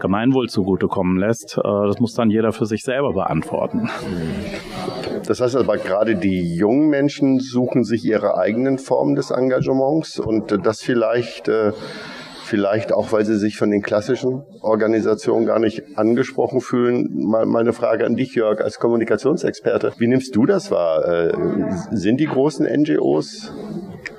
Gemeinwohl 0.00 0.48
zugutekommen 0.48 1.18
lässt, 1.18 1.58
äh, 1.58 1.62
das 1.62 2.00
muss 2.00 2.14
dann 2.14 2.30
jeder 2.30 2.52
für 2.52 2.66
sich 2.66 2.82
selber 2.82 3.12
beantworten. 3.12 3.88
Das 5.26 5.40
heißt 5.40 5.56
aber 5.56 5.76
gerade 5.76 6.16
die 6.16 6.54
jungen 6.54 6.88
Menschen 6.88 7.40
suchen 7.40 7.84
sich 7.84 8.04
ihre 8.04 8.36
eigenen 8.36 8.78
Formen 8.78 9.14
des 9.14 9.30
Engagements 9.30 10.18
und 10.18 10.66
das 10.66 10.82
vielleicht 10.82 11.48
äh, 11.48 11.72
vielleicht 12.50 12.92
auch, 12.92 13.12
weil 13.12 13.24
sie 13.24 13.38
sich 13.38 13.56
von 13.56 13.70
den 13.70 13.80
klassischen 13.80 14.42
Organisationen 14.60 15.46
gar 15.46 15.60
nicht 15.60 15.96
angesprochen 15.96 16.60
fühlen. 16.60 17.08
Mal 17.28 17.46
meine 17.46 17.72
Frage 17.72 18.04
an 18.04 18.16
dich, 18.16 18.34
Jörg, 18.34 18.60
als 18.60 18.80
Kommunikationsexperte. 18.80 19.92
Wie 19.98 20.08
nimmst 20.08 20.34
du 20.34 20.46
das 20.46 20.72
wahr? 20.72 21.06
Äh, 21.06 21.32
sind 21.92 22.18
die 22.18 22.26
großen 22.26 22.66
NGOs 22.66 23.52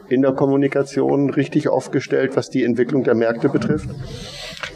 in 0.08 0.22
der 0.22 0.32
Kommunikation 0.32 1.30
richtig 1.30 1.68
aufgestellt, 1.68 2.38
was 2.38 2.50
die 2.50 2.64
Entwicklung 2.64 3.04
der 3.04 3.16
Märkte 3.16 3.50
betrifft? 3.50 3.90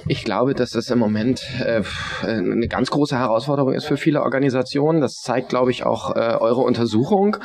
Ich 0.08 0.24
glaube, 0.24 0.54
dass 0.54 0.70
das 0.70 0.92
im 0.92 1.00
Moment 1.00 1.44
äh, 1.60 1.82
eine 2.24 2.68
ganz 2.68 2.92
große 2.92 3.18
Herausforderung 3.18 3.74
ist 3.74 3.86
für 3.86 3.98
viele 3.98 4.22
Organisationen. 4.22 5.02
Das 5.02 5.16
zeigt, 5.16 5.50
glaube 5.50 5.72
ich, 5.72 5.84
auch 5.84 6.16
äh, 6.16 6.20
eure 6.20 6.62
Untersuchung, 6.62 7.38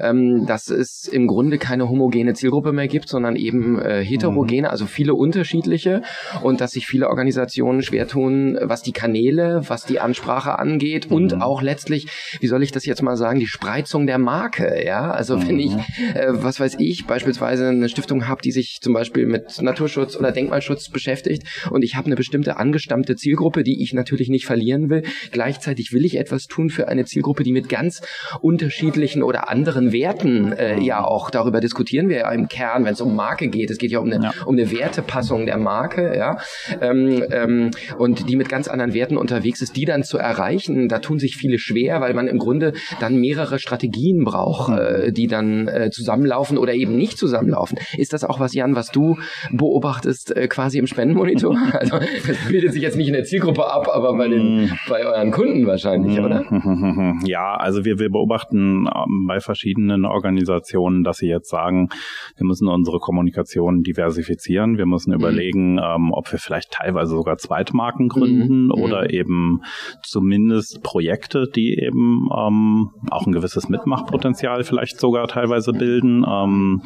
ähm, 0.00 0.44
dass 0.46 0.68
es 0.68 1.06
im 1.06 1.28
Grunde 1.28 1.58
keine 1.58 1.88
homogene 1.88 2.34
Zielgruppe 2.34 2.72
mehr 2.72 2.88
gibt, 2.88 3.08
sondern 3.08 3.36
eben 3.36 3.80
äh, 3.80 4.04
heterogene, 4.04 4.62
mhm. 4.62 4.70
also 4.70 4.86
viele 4.86 5.14
unterschiedliche 5.14 6.02
und 6.42 6.60
dass 6.60 6.72
sich 6.72 6.86
viele 6.86 7.08
Organisationen 7.08 7.82
schwer 7.82 8.08
tun, 8.08 8.58
was 8.62 8.82
die 8.82 8.92
Kanäle, 8.92 9.62
was 9.68 9.84
die 9.84 10.00
Ansprache 10.00 10.58
angeht 10.58 11.10
mhm. 11.10 11.16
und 11.16 11.42
auch 11.42 11.62
letztlich, 11.62 12.08
wie 12.40 12.48
soll 12.48 12.64
ich 12.64 12.72
das 12.72 12.84
jetzt 12.84 13.02
mal 13.02 13.16
sagen, 13.16 13.38
die 13.38 13.46
Spreizung 13.46 14.08
der 14.08 14.18
Marke. 14.18 14.84
Ja, 14.84 15.12
also 15.12 15.36
mhm. 15.36 15.48
wenn 15.48 15.58
ich, 15.60 15.72
äh, 16.14 16.30
was 16.30 16.58
weiß 16.58 16.76
ich, 16.80 17.06
beispielsweise 17.06 17.68
eine 17.68 17.88
Stiftung 17.88 18.26
habe, 18.26 18.42
die 18.42 18.50
sich 18.50 18.78
zum 18.80 18.92
Beispiel 18.92 19.26
mit 19.26 19.62
Naturschutz 19.62 20.16
oder 20.16 20.32
Denkmalschutz 20.32 20.88
beschäftigt 20.88 21.44
und 21.70 21.84
ich 21.84 21.94
habe 22.08 22.14
eine 22.14 22.16
bestimmte 22.16 22.56
angestammte 22.56 23.16
Zielgruppe, 23.16 23.62
die 23.62 23.82
ich 23.82 23.92
natürlich 23.92 24.28
nicht 24.28 24.46
verlieren 24.46 24.88
will. 24.88 25.02
Gleichzeitig 25.30 25.92
will 25.92 26.04
ich 26.04 26.16
etwas 26.18 26.46
tun 26.46 26.70
für 26.70 26.88
eine 26.88 27.04
Zielgruppe, 27.04 27.42
die 27.42 27.52
mit 27.52 27.68
ganz 27.68 28.00
unterschiedlichen 28.40 29.22
oder 29.22 29.50
anderen 29.50 29.92
Werten 29.92 30.52
äh, 30.52 30.80
ja 30.80 31.04
auch 31.04 31.30
darüber 31.30 31.60
diskutieren 31.60 32.08
wir 32.08 32.18
ja 32.18 32.32
im 32.32 32.48
Kern, 32.48 32.84
wenn 32.84 32.94
es 32.94 33.00
um 33.00 33.14
Marke 33.14 33.48
geht. 33.48 33.70
Es 33.70 33.78
geht 33.78 33.90
ja 33.90 33.98
um 33.98 34.10
eine, 34.10 34.24
ja. 34.24 34.32
um 34.46 34.56
eine 34.56 34.70
Wertepassung 34.70 35.44
der 35.44 35.58
Marke, 35.58 36.16
ja, 36.16 36.38
ähm, 36.80 37.24
ähm, 37.30 37.70
und 37.98 38.28
die 38.28 38.36
mit 38.36 38.48
ganz 38.48 38.68
anderen 38.68 38.94
Werten 38.94 39.16
unterwegs 39.16 39.60
ist, 39.60 39.76
die 39.76 39.84
dann 39.84 40.02
zu 40.02 40.16
erreichen. 40.16 40.88
Da 40.88 41.00
tun 41.00 41.18
sich 41.18 41.36
viele 41.36 41.58
schwer, 41.58 42.00
weil 42.00 42.14
man 42.14 42.26
im 42.26 42.38
Grunde 42.38 42.72
dann 43.00 43.16
mehrere 43.16 43.58
Strategien 43.58 44.24
braucht, 44.24 44.72
äh, 44.78 45.12
die 45.12 45.26
dann 45.26 45.68
äh, 45.68 45.90
zusammenlaufen 45.90 46.56
oder 46.56 46.72
eben 46.72 46.96
nicht 46.96 47.18
zusammenlaufen. 47.18 47.78
Ist 47.96 48.12
das 48.12 48.24
auch 48.24 48.40
was, 48.40 48.54
Jan, 48.54 48.74
was 48.74 48.90
du 48.90 49.18
beobachtest, 49.50 50.34
äh, 50.34 50.48
quasi 50.48 50.78
im 50.78 50.86
Spendenmonitor? 50.86 51.56
Also 51.78 51.97
das 52.26 52.48
bildet 52.48 52.72
sich 52.72 52.82
jetzt 52.82 52.96
nicht 52.96 53.08
in 53.08 53.14
der 53.14 53.24
Zielgruppe 53.24 53.66
ab, 53.66 53.88
aber 53.92 54.16
bei, 54.16 54.28
den, 54.28 54.64
mm. 54.64 54.70
bei 54.88 55.04
euren 55.04 55.30
Kunden 55.30 55.66
wahrscheinlich, 55.66 56.18
mm. 56.18 56.24
oder? 56.24 56.44
Ja, 57.24 57.56
also 57.56 57.84
wir, 57.84 57.98
wir 57.98 58.10
beobachten 58.10 58.86
ähm, 58.86 59.26
bei 59.26 59.40
verschiedenen 59.40 60.04
Organisationen, 60.04 61.04
dass 61.04 61.18
sie 61.18 61.28
jetzt 61.28 61.48
sagen, 61.48 61.88
wir 62.36 62.46
müssen 62.46 62.68
unsere 62.68 62.98
Kommunikation 62.98 63.82
diversifizieren. 63.82 64.78
Wir 64.78 64.86
müssen 64.86 65.10
mhm. 65.10 65.18
überlegen, 65.20 65.78
ähm, 65.78 66.12
ob 66.12 66.30
wir 66.30 66.38
vielleicht 66.38 66.72
teilweise 66.72 67.12
sogar 67.12 67.36
Zweitmarken 67.38 68.08
gründen 68.08 68.66
mhm. 68.66 68.70
oder 68.72 69.10
eben 69.12 69.62
zumindest 70.02 70.82
Projekte, 70.82 71.46
die 71.54 71.78
eben 71.78 72.28
ähm, 72.36 72.90
auch 73.10 73.26
ein 73.26 73.32
gewisses 73.32 73.68
Mitmachpotenzial 73.68 74.64
vielleicht 74.64 75.00
sogar 75.00 75.26
teilweise 75.28 75.72
bilden. 75.72 76.24
Ähm, 76.28 76.82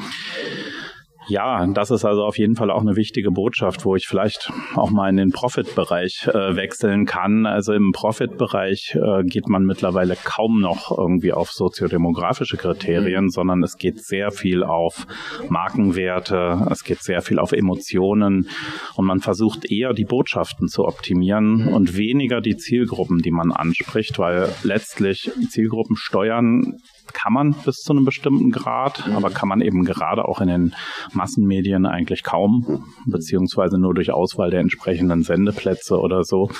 ja, 1.28 1.66
das 1.66 1.90
ist 1.90 2.04
also 2.04 2.24
auf 2.24 2.38
jeden 2.38 2.56
Fall 2.56 2.70
auch 2.70 2.80
eine 2.80 2.96
wichtige 2.96 3.30
Botschaft, 3.30 3.84
wo 3.84 3.96
ich 3.96 4.06
vielleicht 4.06 4.50
auch 4.74 4.90
mal 4.90 5.08
in 5.08 5.16
den 5.16 5.30
Profit-Bereich 5.30 6.28
äh, 6.28 6.56
wechseln 6.56 7.06
kann. 7.06 7.46
Also 7.46 7.72
im 7.72 7.92
Profit-Bereich 7.92 8.96
äh, 8.96 9.22
geht 9.24 9.48
man 9.48 9.64
mittlerweile 9.64 10.16
kaum 10.16 10.60
noch 10.60 10.96
irgendwie 10.96 11.32
auf 11.32 11.50
soziodemografische 11.50 12.56
Kriterien, 12.56 13.24
mhm. 13.24 13.30
sondern 13.30 13.62
es 13.62 13.76
geht 13.76 14.04
sehr 14.04 14.30
viel 14.30 14.62
auf 14.64 15.06
Markenwerte, 15.48 16.66
es 16.70 16.84
geht 16.84 17.02
sehr 17.02 17.22
viel 17.22 17.38
auf 17.38 17.52
Emotionen 17.52 18.48
und 18.96 19.06
man 19.06 19.20
versucht 19.20 19.70
eher 19.70 19.92
die 19.92 20.04
Botschaften 20.04 20.68
zu 20.68 20.84
optimieren 20.84 21.66
mhm. 21.66 21.68
und 21.68 21.96
weniger 21.96 22.40
die 22.40 22.56
Zielgruppen, 22.56 23.18
die 23.18 23.30
man 23.30 23.52
anspricht, 23.52 24.18
weil 24.18 24.48
letztlich 24.62 25.30
Zielgruppen 25.48 25.96
steuern 25.96 26.78
kann 27.12 27.32
man 27.32 27.54
bis 27.64 27.76
zu 27.82 27.92
einem 27.92 28.04
bestimmten 28.04 28.50
Grad, 28.50 29.06
mhm. 29.06 29.16
aber 29.16 29.30
kann 29.30 29.48
man 29.48 29.60
eben 29.60 29.84
gerade 29.84 30.24
auch 30.24 30.40
in 30.40 30.48
den 30.48 30.74
Massenmedien 31.14 31.86
eigentlich 31.86 32.22
kaum, 32.22 32.84
beziehungsweise 33.06 33.78
nur 33.78 33.94
durch 33.94 34.12
Auswahl 34.12 34.50
der 34.50 34.60
entsprechenden 34.60 35.22
Sendeplätze 35.22 35.98
oder 35.98 36.24
so. 36.24 36.50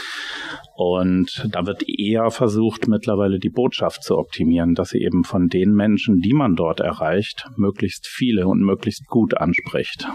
Und 0.75 1.49
da 1.51 1.67
wird 1.67 1.85
eher 1.89 2.31
versucht, 2.31 2.89
mittlerweile 2.89 3.39
die 3.39 3.51
Botschaft 3.51 4.03
zu 4.03 4.17
optimieren, 4.17 4.75
dass 4.75 4.91
sie 4.91 5.03
eben 5.03 5.25
von 5.25 5.49
den 5.49 5.75
Menschen, 5.75 6.21
die 6.21 6.33
man 6.33 6.55
dort 6.55 6.81
erreicht, 6.81 7.47
möglichst 7.57 8.07
viele 8.07 8.47
und 8.47 8.61
möglichst 8.61 9.07
gut 9.07 9.37
anspricht. 9.37 10.09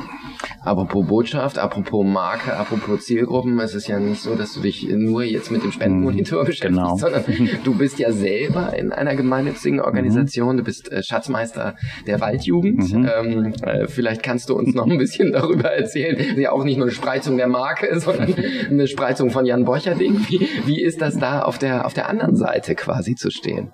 Apropos 0.62 1.08
Botschaft, 1.08 1.60
apropos 1.60 2.06
Marke, 2.06 2.56
apropos 2.56 3.06
Zielgruppen, 3.06 3.60
es 3.60 3.76
ist 3.76 3.88
ja 3.88 4.00
nicht 4.00 4.22
so, 4.22 4.36
dass 4.36 4.54
du 4.54 4.62
dich 4.62 4.88
nur 4.90 5.24
jetzt 5.24 5.52
mit 5.52 5.64
dem 5.64 5.72
Spendenmonitor 5.72 6.42
mhm. 6.42 6.48
beschäftigst, 6.48 6.76
genau. 6.76 6.98
sondern 6.98 7.24
du 7.64 7.78
bist 7.78 8.00
ja 8.00 8.12
selber 8.12 8.76
in 8.78 8.92
einer 8.92 9.16
gemeinnützigen 9.16 9.80
Organisation, 9.80 10.56
mhm. 10.56 10.58
du 10.58 10.64
bist 10.64 10.92
äh, 10.92 11.04
Schatzmeister 11.04 11.76
der 12.08 12.20
Waldjugend. 12.20 12.94
Mhm. 12.94 13.10
Ähm, 13.18 13.54
äh, 13.62 13.88
vielleicht 13.88 14.24
kannst 14.24 14.50
du 14.50 14.56
uns 14.56 14.74
noch 14.74 14.88
ein 14.88 14.98
bisschen 14.98 15.32
darüber 15.34 15.72
erzählen. 15.72 16.40
Ja 16.40 16.52
auch 16.52 16.64
nicht 16.64 16.78
nur 16.78 16.88
eine 16.88 16.96
Spreizung 16.96 17.38
der 17.38 17.48
Marke, 17.48 18.00
sondern 18.00 18.34
eine 18.70 18.88
Spreizung 18.88 19.30
von 19.30 19.46
Jan 19.46 19.66
Borcherding. 19.66 20.26
Wie, 20.28 20.47
wie 20.66 20.82
ist 20.82 21.02
das 21.02 21.18
da 21.18 21.42
auf 21.42 21.58
der, 21.58 21.86
auf 21.86 21.94
der 21.94 22.10
anderen 22.10 22.36
Seite 22.36 22.76
quasi 22.76 23.16
zu 23.16 23.32
stehen? 23.32 23.72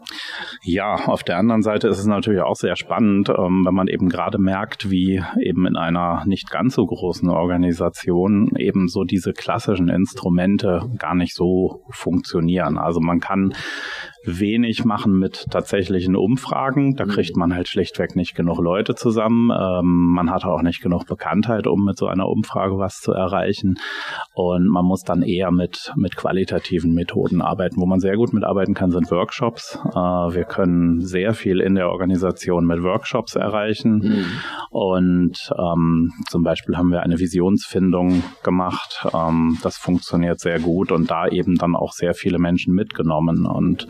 Ja, 0.63 0.95
auf 1.07 1.23
der 1.23 1.37
anderen 1.37 1.61
Seite 1.61 1.87
ist 1.87 1.99
es 1.99 2.05
natürlich 2.05 2.41
auch 2.41 2.55
sehr 2.55 2.75
spannend, 2.75 3.29
ähm, 3.29 3.63
wenn 3.65 3.73
man 3.73 3.87
eben 3.87 4.09
gerade 4.09 4.37
merkt, 4.37 4.89
wie 4.89 5.23
eben 5.39 5.65
in 5.65 5.75
einer 5.75 6.23
nicht 6.25 6.49
ganz 6.49 6.75
so 6.75 6.85
großen 6.85 7.29
Organisation 7.29 8.55
eben 8.57 8.87
so 8.87 9.03
diese 9.03 9.33
klassischen 9.33 9.89
Instrumente 9.89 10.89
gar 10.97 11.15
nicht 11.15 11.35
so 11.35 11.83
funktionieren. 11.89 12.77
Also 12.77 12.99
man 12.99 13.19
kann 13.19 13.53
wenig 14.25 14.85
machen 14.85 15.17
mit 15.17 15.45
tatsächlichen 15.51 16.15
Umfragen. 16.15 16.95
Da 16.95 17.05
mhm. 17.05 17.09
kriegt 17.09 17.35
man 17.35 17.53
halt 17.53 17.67
schlichtweg 17.67 18.15
nicht 18.15 18.35
genug 18.35 18.59
Leute 18.59 18.95
zusammen. 18.95 19.51
Ähm, 19.51 20.13
man 20.13 20.31
hat 20.31 20.45
auch 20.45 20.61
nicht 20.61 20.81
genug 20.81 21.05
Bekanntheit, 21.05 21.67
um 21.67 21.83
mit 21.83 21.97
so 21.97 22.07
einer 22.07 22.27
Umfrage 22.27 22.77
was 22.77 22.99
zu 22.99 23.11
erreichen. 23.11 23.75
Und 24.33 24.67
man 24.67 24.85
muss 24.85 25.03
dann 25.03 25.21
eher 25.21 25.51
mit, 25.51 25.91
mit 25.95 26.15
qualitativen 26.15 26.93
Methoden 26.93 27.41
arbeiten. 27.41 27.77
Wo 27.77 27.85
man 27.85 27.99
sehr 27.99 28.15
gut 28.15 28.33
mitarbeiten 28.33 28.73
kann, 28.73 28.91
sind 28.91 29.11
Workshops. 29.11 29.79
Äh, 29.93 29.97
wir 29.97 30.45
können 30.45 31.01
sehr 31.01 31.33
viel 31.33 31.59
in 31.59 31.75
der 31.75 31.89
Organisation 31.89 32.65
mit 32.65 32.81
Workshops 32.83 33.35
erreichen. 33.35 33.99
Mhm. 33.99 34.25
Und 34.69 35.51
ähm, 35.57 36.11
zum 36.29 36.43
Beispiel 36.43 36.77
haben 36.77 36.91
wir 36.91 37.01
eine 37.01 37.19
Visionsfindung 37.19 38.23
gemacht. 38.43 39.05
Ähm, 39.13 39.57
das 39.61 39.77
funktioniert 39.77 40.39
sehr 40.39 40.59
gut 40.59 40.91
und 40.91 41.11
da 41.11 41.27
eben 41.27 41.55
dann 41.55 41.75
auch 41.75 41.91
sehr 41.91 42.13
viele 42.13 42.39
Menschen 42.39 42.73
mitgenommen. 42.73 43.45
Und 43.45 43.87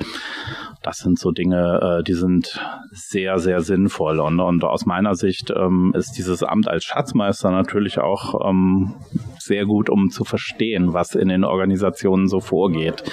das 0.81 0.97
sind 0.97 1.17
so 1.17 1.31
Dinge, 1.31 1.99
äh, 1.99 2.03
die 2.03 2.13
sind 2.13 2.59
sehr, 2.91 3.39
sehr 3.39 3.61
sinnvoll. 3.61 4.19
Und, 4.19 4.39
und 4.39 4.63
aus 4.63 4.85
meiner 4.85 5.15
Sicht 5.15 5.51
ähm, 5.55 5.93
ist 5.95 6.13
dieses 6.17 6.43
Amt 6.43 6.67
als 6.67 6.83
Schatzmeister 6.83 7.51
natürlich 7.51 7.99
auch 7.99 8.47
ähm, 8.47 8.95
sehr 9.39 9.65
gut, 9.65 9.89
um 9.89 10.09
zu 10.09 10.25
verstehen, 10.25 10.93
was 10.93 11.15
in 11.15 11.29
den 11.29 11.43
Organisationen 11.43 12.27
so 12.27 12.39
vorgeht. 12.39 13.03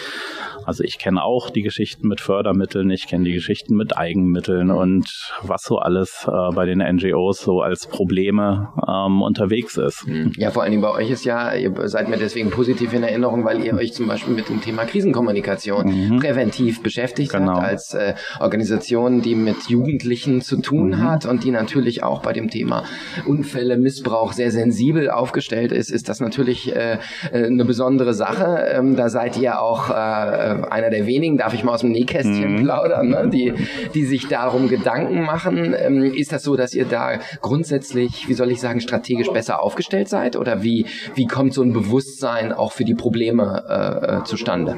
Also 0.65 0.85
ich 0.85 0.99
kenne 0.99 1.23
auch 1.23 1.51
die 1.51 1.63
Geschichten 1.63 2.09
mit 2.09 2.21
Fördermitteln, 2.21 2.91
ich 2.91 3.07
kenne 3.07 3.25
die 3.25 3.33
Geschichten 3.33 3.77
mit 3.77 3.97
Eigenmitteln 3.97 4.71
und 4.71 5.33
was 5.43 5.63
so 5.63 5.79
alles 5.79 6.27
äh, 6.27 6.55
bei 6.55 6.67
den 6.67 6.79
NGOs 6.79 7.41
so 7.41 7.63
als 7.63 7.87
Probleme 7.87 8.69
ähm, 8.87 9.23
unterwegs 9.23 9.77
ist. 9.77 10.07
Mhm. 10.07 10.33
Ja, 10.37 10.51
vor 10.51 10.63
allen 10.63 10.73
Dingen 10.73 10.83
bei 10.83 10.91
euch 10.91 11.11
ist 11.11 11.25
ja, 11.25 11.55
ihr 11.55 11.73
seid 11.89 12.09
mir 12.09 12.17
deswegen 12.17 12.51
positiv 12.51 12.93
in 12.93 13.03
Erinnerung, 13.03 13.45
weil 13.45 13.65
ihr 13.65 13.75
euch 13.75 13.93
zum 13.93 14.07
Beispiel 14.07 14.35
mit 14.35 14.49
dem 14.49 14.61
Thema 14.61 14.85
Krisenkommunikation 14.85 15.87
mhm. 15.87 16.19
präventiv 16.19 16.83
beschäftigt 16.83 17.33
genau. 17.33 17.55
habt 17.55 17.65
als 17.65 17.95
äh, 17.95 18.15
Organisation, 18.41 19.23
die 19.23 19.35
mit 19.35 19.69
Jugendlichen 19.69 20.41
zu 20.41 20.61
tun 20.61 20.91
mhm. 20.91 21.03
hat 21.03 21.27
und 21.27 21.45
die 21.45 21.51
natürlich 21.51 22.03
auch 22.03 22.23
bei 22.23 22.33
dem 22.33 22.51
Thema 22.51 22.85
Unfälle, 23.27 23.77
Missbrauch 23.77 24.33
sehr 24.33 24.51
sensibel 24.51 25.11
aufgestellt 25.11 25.73
ist, 25.73 25.91
ist 25.91 26.09
das 26.09 26.21
natürlich 26.21 26.75
äh, 26.75 26.99
äh 27.33 27.47
eine 27.47 27.65
besondere 27.65 28.15
Sache. 28.15 28.67
Ähm, 28.73 28.97
da 28.97 29.09
seid 29.09 29.37
ihr 29.39 29.61
auch 29.61 29.91
äh, 29.91 30.50
äh, 30.50 30.50
einer 30.51 30.91
der 30.91 31.07
wenigen, 31.07 31.37
darf 31.37 31.55
ich 31.55 31.65
mal 31.65 31.75
aus 31.75 31.81
dem 31.81 31.93
Nähkästchen 31.93 32.57
mhm. 32.57 32.63
plaudern, 32.65 33.09
ne? 33.09 33.31
die, 33.33 33.55
die 33.95 34.05
sich 34.05 34.29
darum 34.29 34.69
Gedanken 34.69 35.23
machen. 35.23 35.75
Ähm, 35.79 36.03
ist 36.03 36.33
das 36.33 36.43
so, 36.43 36.57
dass 36.57 36.75
ihr 36.75 36.85
da 36.85 37.19
grundsätzlich, 37.41 38.29
wie 38.29 38.35
soll 38.35 38.51
ich 38.51 38.61
sagen, 38.61 38.81
strategisch 38.81 39.31
besser 39.31 39.63
aufgestellt 39.63 40.09
seid? 40.09 40.37
Oder 40.37 40.63
wie, 40.63 40.87
wie 41.15 41.27
kommt 41.27 41.55
so 41.55 41.63
ein 41.63 41.73
Bewusstsein 41.73 42.53
auch 42.53 42.73
für 42.73 42.85
die 42.85 42.95
Probleme 42.95 43.65
äh, 43.69 44.19
äh 44.19 44.25
zustande? 44.25 44.77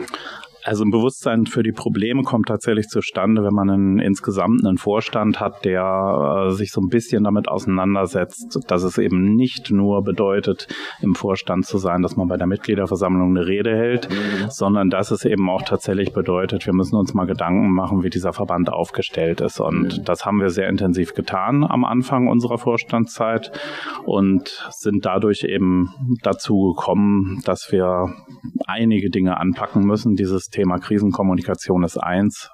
Also 0.64 0.84
ein 0.84 0.90
Bewusstsein 0.90 1.46
für 1.46 1.62
die 1.62 1.72
Probleme 1.72 2.22
kommt 2.22 2.46
tatsächlich 2.46 2.86
zustande, 2.88 3.42
wenn 3.42 3.54
man 3.54 3.70
einen, 3.70 3.98
insgesamt 3.98 4.64
einen 4.64 4.78
Vorstand 4.78 5.40
hat, 5.40 5.64
der 5.64 6.46
äh, 6.48 6.50
sich 6.52 6.70
so 6.70 6.80
ein 6.80 6.88
bisschen 6.88 7.24
damit 7.24 7.48
auseinandersetzt, 7.48 8.60
dass 8.68 8.84
es 8.84 8.98
eben 8.98 9.34
nicht 9.34 9.70
nur 9.70 10.02
bedeutet, 10.04 10.68
im 11.00 11.14
Vorstand 11.14 11.66
zu 11.66 11.78
sein, 11.78 12.02
dass 12.02 12.16
man 12.16 12.28
bei 12.28 12.36
der 12.36 12.46
Mitgliederversammlung 12.46 13.36
eine 13.36 13.46
Rede 13.46 13.74
hält, 13.76 14.08
mhm. 14.08 14.50
sondern 14.50 14.88
dass 14.88 15.10
es 15.10 15.24
eben 15.24 15.50
auch 15.50 15.62
tatsächlich 15.62 16.12
bedeutet, 16.12 16.66
wir 16.66 16.74
müssen 16.74 16.96
uns 16.96 17.12
mal 17.12 17.26
Gedanken 17.26 17.72
machen, 17.72 18.04
wie 18.04 18.10
dieser 18.10 18.32
Verband 18.32 18.72
aufgestellt 18.72 19.40
ist. 19.40 19.60
Und 19.60 19.98
mhm. 19.98 20.04
das 20.04 20.24
haben 20.24 20.40
wir 20.40 20.50
sehr 20.50 20.68
intensiv 20.68 21.14
getan 21.14 21.64
am 21.64 21.84
Anfang 21.84 22.28
unserer 22.28 22.58
Vorstandszeit 22.58 23.50
und 24.04 24.70
sind 24.70 25.04
dadurch 25.04 25.42
eben 25.42 26.18
dazu 26.22 26.74
gekommen, 26.76 27.40
dass 27.44 27.72
wir 27.72 28.14
einige 28.66 29.10
Dinge 29.10 29.38
anpacken 29.38 29.84
müssen. 29.84 30.14
Dieses 30.14 30.51
Thema 30.52 30.78
Krisenkommunikation 30.78 31.82
ist 31.82 31.96
eins. 31.96 32.50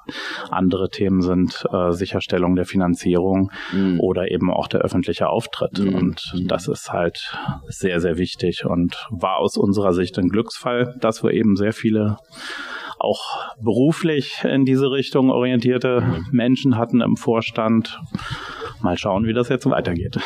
Andere 0.50 0.88
Themen 0.88 1.20
sind 1.20 1.66
äh, 1.70 1.92
Sicherstellung 1.92 2.56
der 2.56 2.64
Finanzierung 2.64 3.50
mhm. 3.72 4.00
oder 4.00 4.30
eben 4.30 4.50
auch 4.50 4.68
der 4.68 4.80
öffentliche 4.80 5.28
Auftritt. 5.28 5.78
Mhm. 5.78 5.94
Und 5.94 6.44
das 6.46 6.68
ist 6.68 6.90
halt 6.90 7.36
sehr, 7.66 8.00
sehr 8.00 8.16
wichtig 8.16 8.64
und 8.64 9.06
war 9.10 9.36
aus 9.36 9.58
unserer 9.58 9.92
Sicht 9.92 10.18
ein 10.18 10.28
Glücksfall, 10.28 10.96
dass 11.00 11.22
wir 11.22 11.32
eben 11.32 11.56
sehr 11.56 11.72
viele 11.72 12.16
auch 12.98 13.54
beruflich 13.60 14.42
in 14.44 14.64
diese 14.64 14.90
Richtung 14.90 15.30
orientierte 15.30 16.00
mhm. 16.00 16.26
Menschen 16.32 16.76
hatten 16.76 17.00
im 17.00 17.16
Vorstand. 17.16 18.00
Mal 18.80 18.96
schauen, 18.96 19.26
wie 19.26 19.32
das 19.32 19.48
jetzt 19.48 19.68
weitergeht. 19.68 20.18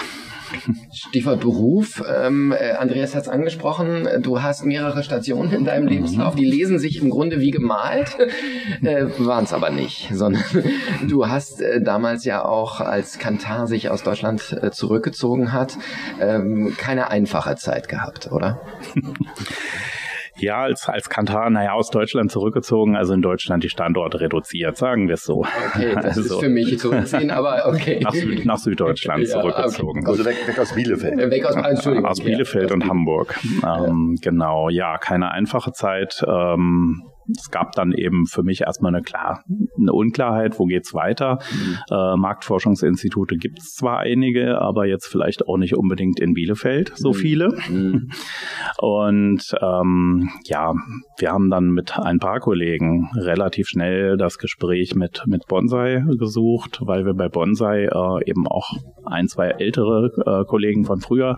Stichwort 0.93 1.41
Beruf. 1.41 2.03
Ähm, 2.09 2.53
äh, 2.53 2.73
Andreas 2.73 3.15
hat 3.15 3.23
es 3.23 3.29
angesprochen. 3.29 4.09
Du 4.23 4.43
hast 4.43 4.65
mehrere 4.65 5.03
Stationen 5.03 5.53
in 5.53 5.65
deinem 5.65 5.87
Lebenslauf. 5.87 6.35
Die 6.35 6.45
lesen 6.45 6.79
sich 6.79 7.01
im 7.01 7.11
Grunde 7.11 7.41
wie 7.41 7.51
gemalt, 7.51 8.17
äh, 8.83 9.07
waren 9.19 9.45
es 9.45 9.53
aber 9.53 9.71
nicht, 9.71 10.11
sondern 10.13 10.45
du 11.09 11.29
hast 11.29 11.61
äh, 11.61 11.83
damals 11.83 12.25
ja 12.25 12.45
auch, 12.45 12.81
als 12.81 13.19
Kantar 13.19 13.67
sich 13.67 13.91
aus 13.91 14.03
Deutschland 14.03 14.57
äh, 14.61 14.71
zurückgezogen 14.71 15.53
hat, 15.53 15.77
ähm, 16.21 16.75
keine 16.77 17.11
einfache 17.11 17.57
Zeit 17.57 17.89
gehabt, 17.89 18.31
oder? 18.33 18.61
Ja, 20.43 20.63
als, 20.63 20.89
als 20.89 21.09
Kantar, 21.09 21.51
naja, 21.51 21.73
aus 21.73 21.91
Deutschland 21.91 22.33
zurückgezogen, 22.33 22.97
also 22.97 23.15
in 23.15 23.23
Deutschland 23.23 23.63
die 23.63 23.69
Standorte 23.69 24.19
reduziert, 24.19 24.77
sagen 24.77 25.07
wir 25.07 25.15
es 25.15 25.23
so. 25.23 25.45
Okay, 25.69 25.95
das 25.95 26.19
also, 26.19 26.21
ist 26.21 26.41
für 26.41 26.49
mich 26.49 26.81
zu 26.81 26.91
ziehen, 27.05 27.31
aber 27.31 27.69
okay. 27.69 28.01
Nach, 28.03 28.13
Süd, 28.13 28.45
nach 28.45 28.59
Süddeutschland 28.59 29.23
ja, 29.29 29.41
zurückgezogen. 29.41 30.01
Okay. 30.01 30.11
Also 30.11 30.25
weg, 30.25 30.37
weg 30.49 30.59
aus 30.59 30.75
Bielefeld. 30.75 31.21
Äh, 31.21 31.31
weg 31.31 31.45
aus, 31.45 31.55
Entschuldigung. 31.55 32.11
Aus 32.11 32.21
Bielefeld 32.21 32.71
ja, 32.71 32.75
und 32.75 32.89
Hamburg. 32.89 33.39
Ähm, 33.63 34.17
genau, 34.21 34.69
ja, 34.71 34.99
keine 34.99 35.31
einfache 35.31 35.73
Zeit. 35.73 36.25
Ähm, 36.27 37.03
es 37.31 37.51
gab 37.51 37.73
dann 37.73 37.93
eben 37.93 38.27
für 38.27 38.43
mich 38.43 38.63
erstmal 38.63 38.95
eine 38.95 39.03
klar 39.03 39.45
eine 39.79 39.93
Unklarheit, 39.93 40.59
wo 40.59 40.67
geht's 40.67 40.95
weiter. 40.95 41.39
Mhm. 41.53 41.79
Äh, 41.91 42.17
Marktforschungsinstitute 42.17 43.37
gibt 43.37 43.59
es 43.59 43.75
zwar 43.75 44.01
einige, 44.01 44.61
aber 44.61 44.87
jetzt 44.87 45.07
vielleicht 45.07 45.47
auch 45.47 45.57
nicht 45.57 45.77
unbedingt 45.77 46.21
in 46.21 46.35
Bielefeld 46.35 46.93
so 46.97 47.11
mhm. 47.11 47.15
viele. 47.15 47.49
Mhm. 47.69 48.11
Und 48.79 49.55
ähm, 49.61 50.31
ja, 50.45 50.75
wir 51.19 51.33
haben 51.33 51.51
dann 51.51 51.71
mit 51.71 51.99
ein 51.99 52.19
paar 52.19 52.41
Kollegen 52.41 53.11
relativ 53.17 53.69
schnell 53.69 54.17
das 54.17 54.39
Gespräch 54.39 54.95
mit 54.95 55.23
mit 55.27 55.47
Bonsai 55.47 56.05
gesucht, 56.19 56.81
weil 56.83 57.05
wir 57.05 57.15
bei 57.15 57.29
Bonsai 57.29 57.85
äh, 57.85 58.31
eben 58.31 58.47
auch 58.47 58.73
ein, 59.05 59.29
zwei 59.29 59.49
ältere 59.49 60.11
äh, 60.27 60.45
Kollegen 60.45 60.85
von 60.85 61.01
früher 61.01 61.37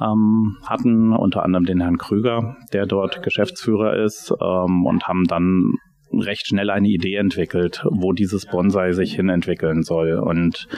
ähm, 0.00 0.56
hatten, 0.66 1.12
unter 1.12 1.42
anderem 1.42 1.64
den 1.64 1.80
Herrn 1.80 1.98
Krüger, 1.98 2.56
der 2.72 2.86
dort 2.86 3.22
Geschäftsführer 3.22 3.96
ist 4.04 4.32
ähm, 4.40 4.86
und 4.86 5.03
haben 5.06 5.24
dann 5.24 5.74
recht 6.12 6.46
schnell 6.46 6.70
eine 6.70 6.88
Idee 6.88 7.16
entwickelt, 7.16 7.84
wo 7.90 8.12
dieses 8.12 8.46
Bonsai 8.46 8.92
sich 8.92 9.14
hin 9.14 9.28
entwickeln 9.28 9.82
soll. 9.82 10.14
Und 10.18 10.68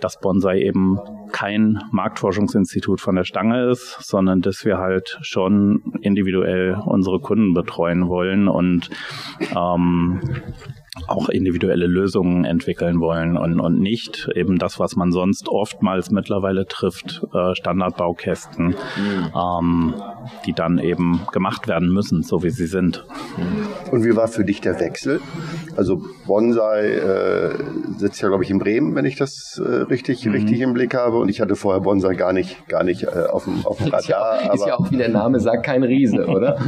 dass 0.00 0.20
Bonsai 0.20 0.60
eben 0.60 0.98
kein 1.32 1.82
Marktforschungsinstitut 1.90 3.00
von 3.00 3.16
der 3.16 3.24
Stange 3.24 3.70
ist, 3.70 3.98
sondern 4.00 4.40
dass 4.40 4.64
wir 4.64 4.78
halt 4.78 5.18
schon 5.22 5.82
individuell 6.00 6.76
unsere 6.84 7.20
Kunden 7.20 7.54
betreuen 7.54 8.08
wollen 8.08 8.48
und 8.48 8.90
ähm, 9.56 10.20
auch 11.06 11.30
individuelle 11.30 11.86
Lösungen 11.86 12.44
entwickeln 12.44 13.00
wollen 13.00 13.38
und, 13.38 13.60
und 13.60 13.80
nicht 13.80 14.28
eben 14.34 14.58
das, 14.58 14.78
was 14.78 14.94
man 14.94 15.10
sonst 15.10 15.48
oftmals 15.48 16.10
mittlerweile 16.10 16.66
trifft, 16.66 17.22
äh, 17.32 17.54
Standardbaukästen, 17.54 18.66
mhm. 18.66 19.32
ähm, 19.34 19.94
die 20.44 20.52
dann 20.52 20.78
eben 20.78 21.22
gemacht 21.32 21.66
werden 21.66 21.88
müssen, 21.90 22.22
so 22.22 22.42
wie 22.42 22.50
sie 22.50 22.66
sind. 22.66 23.06
Und 23.90 24.04
wie 24.04 24.14
war 24.16 24.28
für 24.28 24.44
dich 24.44 24.60
der 24.60 24.78
Wechsel? 24.80 25.20
Also 25.76 26.02
Bonsai 26.26 26.88
äh, 26.88 27.50
sitzt 27.96 28.20
ja, 28.20 28.28
glaube 28.28 28.44
ich, 28.44 28.50
in 28.50 28.58
Bremen, 28.58 28.94
wenn 28.94 29.06
ich 29.06 29.16
das 29.16 29.60
äh, 29.64 29.68
richtig, 29.68 30.26
mhm. 30.26 30.32
richtig 30.32 30.60
im 30.60 30.74
Blick 30.74 30.94
habe. 30.94 31.16
Und 31.16 31.30
ich 31.30 31.40
hatte 31.40 31.56
vorher 31.56 31.80
Bonsai 31.80 32.14
gar 32.16 32.34
nicht, 32.34 32.68
gar 32.68 32.84
nicht 32.84 33.04
äh, 33.04 33.26
auf, 33.30 33.44
dem, 33.44 33.64
auf 33.64 33.78
dem 33.78 33.86
Radar. 33.86 34.00
Ist 34.00 34.08
ja, 34.08 34.20
auch, 34.20 34.54
ist 34.54 34.66
ja 34.66 34.78
auch, 34.78 34.90
wie 34.90 34.98
der 34.98 35.08
Name 35.08 35.40
sagt, 35.40 35.64
kein 35.64 35.82
Riese, 35.84 36.26
oder? 36.26 36.58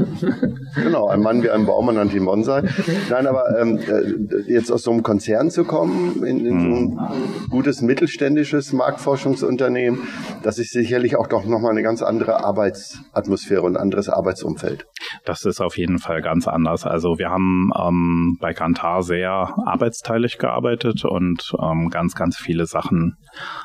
genau, 0.83 1.09
ein 1.09 1.21
Mann 1.21 1.43
wie 1.43 1.51
ein 1.51 1.67
Baum, 1.67 1.85
man 1.87 1.97
nannte 1.97 2.17
ihn 2.17 2.25
Bonsai. 2.25 2.63
Nein, 3.11 3.27
aber 3.27 3.59
ähm, 3.61 3.79
äh, 3.79 4.14
jetzt 4.47 4.71
aus 4.71 4.83
so 4.83 4.93
einem 4.93 5.03
Konzern 5.03 5.51
zu 5.51 5.65
kommen, 5.65 6.25
in, 6.25 6.47
in 6.47 6.61
so 6.61 6.77
ein 6.77 6.85
mhm. 6.95 7.49
gutes 7.51 7.83
mittelständisches 7.83 8.73
Marktforschungsunternehmen, 8.73 10.01
das 10.43 10.59
ist 10.59 10.73
sicherlich 10.73 11.17
auch 11.17 11.27
doch 11.27 11.45
nochmal 11.45 11.73
eine 11.73 11.83
ganz 11.83 12.03
andere 12.03 12.45
Arbeitsatmosphäre 12.45 13.63
und 13.63 13.77
ein 13.77 13.83
anderes 13.83 14.09
Arbeitsumfeld. 14.09 14.87
Das 15.25 15.45
ist 15.45 15.61
auf 15.61 15.79
jeden 15.79 15.99
Fall 15.99 16.23
ganz 16.23 16.49
anders. 16.49 16.85
Also 16.85 17.19
wir 17.19 17.31
haben 17.31 17.71
ähm, 17.79 18.39
bei 18.41 18.53
Kantar 18.53 19.03
sehr 19.03 19.55
arbeitsteilig 19.65 20.39
gearbeitet 20.39 21.05
und 21.05 21.53
ähm, 21.61 21.91
ganz, 21.91 22.15
ganz 22.15 22.37
viele 22.37 22.67
Sachen 22.67 23.17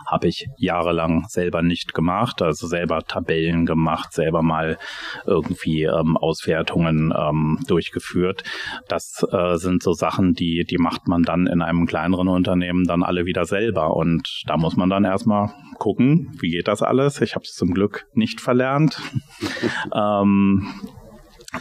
habe 0.05 0.27
ich 0.27 0.47
jahrelang 0.57 1.25
selber 1.27 1.61
nicht 1.61 1.93
gemacht. 1.93 2.41
Also 2.41 2.67
selber 2.67 3.01
Tabellen 3.03 3.65
gemacht, 3.65 4.13
selber 4.13 4.41
mal 4.41 4.77
irgendwie 5.25 5.83
ähm, 5.83 6.17
Auswertungen 6.17 7.13
ähm, 7.17 7.59
durchgeführt. 7.67 8.43
Das 8.87 9.25
äh, 9.31 9.55
sind 9.55 9.83
so 9.83 9.93
Sachen, 9.93 10.33
die, 10.39 10.65
die 10.69 10.77
macht 10.77 11.07
man 11.07 11.23
dann 11.23 11.47
in 11.47 11.61
einem 11.61 11.85
kleineren 11.85 12.27
Unternehmen 12.27 12.85
dann 12.85 13.03
alle 13.03 13.25
wieder 13.25 13.45
selber. 13.45 13.95
Und 13.95 14.43
da 14.47 14.57
muss 14.57 14.75
man 14.75 14.89
dann 14.89 15.05
erstmal 15.05 15.51
gucken, 15.77 16.35
wie 16.39 16.49
geht 16.49 16.67
das 16.67 16.81
alles. 16.81 17.21
Ich 17.21 17.35
habe 17.35 17.43
es 17.43 17.53
zum 17.53 17.73
Glück 17.73 18.07
nicht 18.13 18.41
verlernt. 18.41 19.01
ähm, 19.93 20.67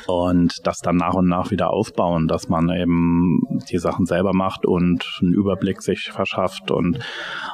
und 0.06 0.54
das 0.64 0.78
dann 0.78 0.96
nach 0.96 1.14
und 1.14 1.28
nach 1.28 1.50
wieder 1.50 1.70
aufbauen, 1.70 2.28
dass 2.28 2.48
man 2.48 2.68
eben 2.70 3.40
die 3.70 3.78
Sachen 3.78 4.06
selber 4.06 4.34
macht 4.34 4.66
und 4.66 5.04
einen 5.22 5.32
Überblick 5.32 5.82
sich 5.82 6.10
verschafft 6.12 6.70
und 6.70 6.98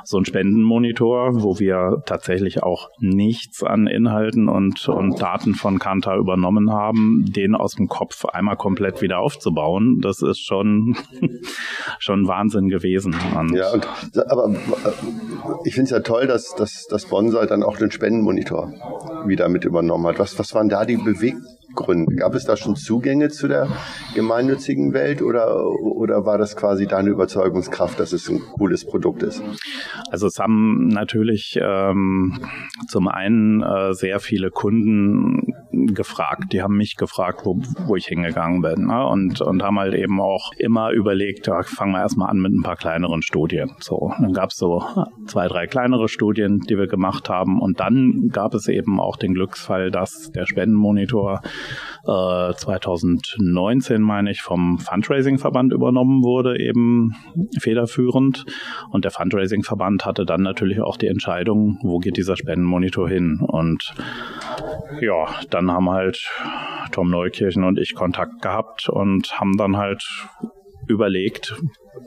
so 0.05 0.19
ein 0.19 0.25
Spendenmonitor, 0.25 1.43
wo 1.43 1.59
wir 1.59 2.03
tatsächlich 2.07 2.63
auch 2.63 2.89
nichts 2.99 3.63
an 3.63 3.87
Inhalten 3.87 4.49
und, 4.49 4.89
und 4.89 5.21
Daten 5.21 5.55
von 5.55 5.79
Kanta 5.79 6.17
übernommen 6.17 6.73
haben, 6.73 7.25
den 7.29 7.55
aus 7.55 7.75
dem 7.75 7.87
Kopf 7.87 8.25
einmal 8.25 8.57
komplett 8.57 9.01
wieder 9.01 9.21
aufzubauen, 9.21 10.01
das 10.01 10.21
ist 10.21 10.41
schon, 10.41 10.97
schon 12.01 12.27
Wahnsinn 12.27 12.69
gewesen. 12.69 13.15
Und 13.37 13.55
ja, 13.55 13.73
aber 14.29 14.51
äh, 14.51 14.57
ich 15.65 15.75
finde 15.75 15.85
es 15.85 15.91
ja 15.91 16.01
toll, 16.01 16.27
dass, 16.27 16.55
dass, 16.57 16.87
dass 16.89 17.07
Bonsai 17.07 17.47
dann 17.47 17.63
auch 17.63 17.77
den 17.77 17.93
Spendenmonitor 17.93 18.73
wieder 19.27 19.49
mit 19.49 19.65
übernommen 19.65 20.07
hat. 20.07 20.19
Was, 20.19 20.39
was 20.39 20.53
waren 20.55 20.69
da 20.69 20.85
die 20.85 20.97
Beweggründe? 20.97 21.54
Gründen? 21.75 22.17
Gab 22.17 22.35
es 22.35 22.45
da 22.45 22.57
schon 22.57 22.77
Zugänge 22.77 23.29
zu 23.29 23.49
der 23.49 23.69
gemeinnützigen 24.15 24.93
Welt 24.93 25.23
oder, 25.23 25.67
oder 25.81 26.25
war 26.25 26.39
das 26.39 26.57
quasi 26.57 26.87
deine 26.87 27.11
Überzeugungskraft, 27.11 27.99
dass 28.01 28.13
es 28.13 28.29
ein 28.29 28.41
cooles 28.41 28.85
Produkt 28.85 29.23
ist? 29.23 29.43
Also 30.11 30.27
es 30.27 30.39
haben 30.39 30.89
natürlich 30.89 31.59
ähm, 31.61 32.39
zum 32.89 33.09
einen 33.09 33.63
äh, 33.63 33.95
sehr 33.95 34.21
viele 34.21 34.51
Kunden 34.51 35.55
gefragt. 35.95 36.53
Die 36.53 36.63
haben 36.63 36.77
mich 36.77 36.97
gefragt, 36.97 37.41
wo, 37.45 37.61
wo 37.87 37.97
ich 37.97 38.07
hingegangen 38.07 38.63
bin. 38.63 38.87
Ne? 38.87 39.07
Und, 39.07 39.41
und 39.41 39.63
haben 39.63 39.79
halt 39.79 39.95
eben 39.95 40.21
auch 40.21 40.53
immer 40.59 40.91
überlegt, 40.91 41.47
ja, 41.47 41.63
fangen 41.63 41.93
wir 41.93 42.01
erstmal 42.01 42.31
an 42.31 42.39
mit 42.39 42.53
ein 42.53 42.63
paar 42.63 42.77
kleineren 42.77 43.23
Studien. 43.23 43.73
So, 43.81 44.13
dann 44.19 44.33
gab 44.33 44.51
es 44.51 44.57
so 44.57 44.83
zwei, 45.27 45.49
drei 45.49 45.67
kleinere 45.67 46.09
Studien, 46.09 46.61
die 46.61 46.77
wir 46.77 46.87
gemacht 46.87 47.29
haben. 47.29 47.61
Und 47.61 47.81
dann 47.81 48.29
gab 48.33 48.55
es 48.55 48.69
eben 48.69 49.01
auch 49.01 49.17
den 49.17 49.35
Glücksfall, 49.35 49.91
dass 49.91 50.31
der 50.33 50.47
Spendenmonitor 50.47 51.41
äh, 52.07 52.53
2019, 52.55 54.03
meine 54.03 54.31
ich, 54.31 54.43
vom 54.43 54.79
Fundraising-Verband 54.79 55.73
übernommen 55.73 56.23
wurde, 56.23 56.59
eben 56.59 57.13
federführend. 57.59 58.45
Und 58.91 59.05
der 59.05 59.11
Fundraising-Verband 59.11 60.05
hatte 60.07 60.25
dann 60.25 60.43
natürlich 60.43 60.81
auch 60.81 60.97
die 60.97 61.09
Entscheidung, 61.09 61.79
wo 61.83 61.99
geht 61.99 62.17
dieser 62.17 62.37
Spendenmonitor 62.37 63.09
hin. 63.09 63.41
Und 63.41 63.95
ja, 65.01 65.27
dann 65.51 65.64
haben 65.71 65.91
halt 65.91 66.31
Tom 66.93 67.11
Neukirchen 67.11 67.65
und 67.65 67.79
ich 67.79 67.95
Kontakt 67.95 68.43
gehabt 68.43 68.89
und 68.89 69.39
haben 69.39 69.57
dann 69.57 69.77
halt 69.77 70.05
überlegt, 70.89 71.55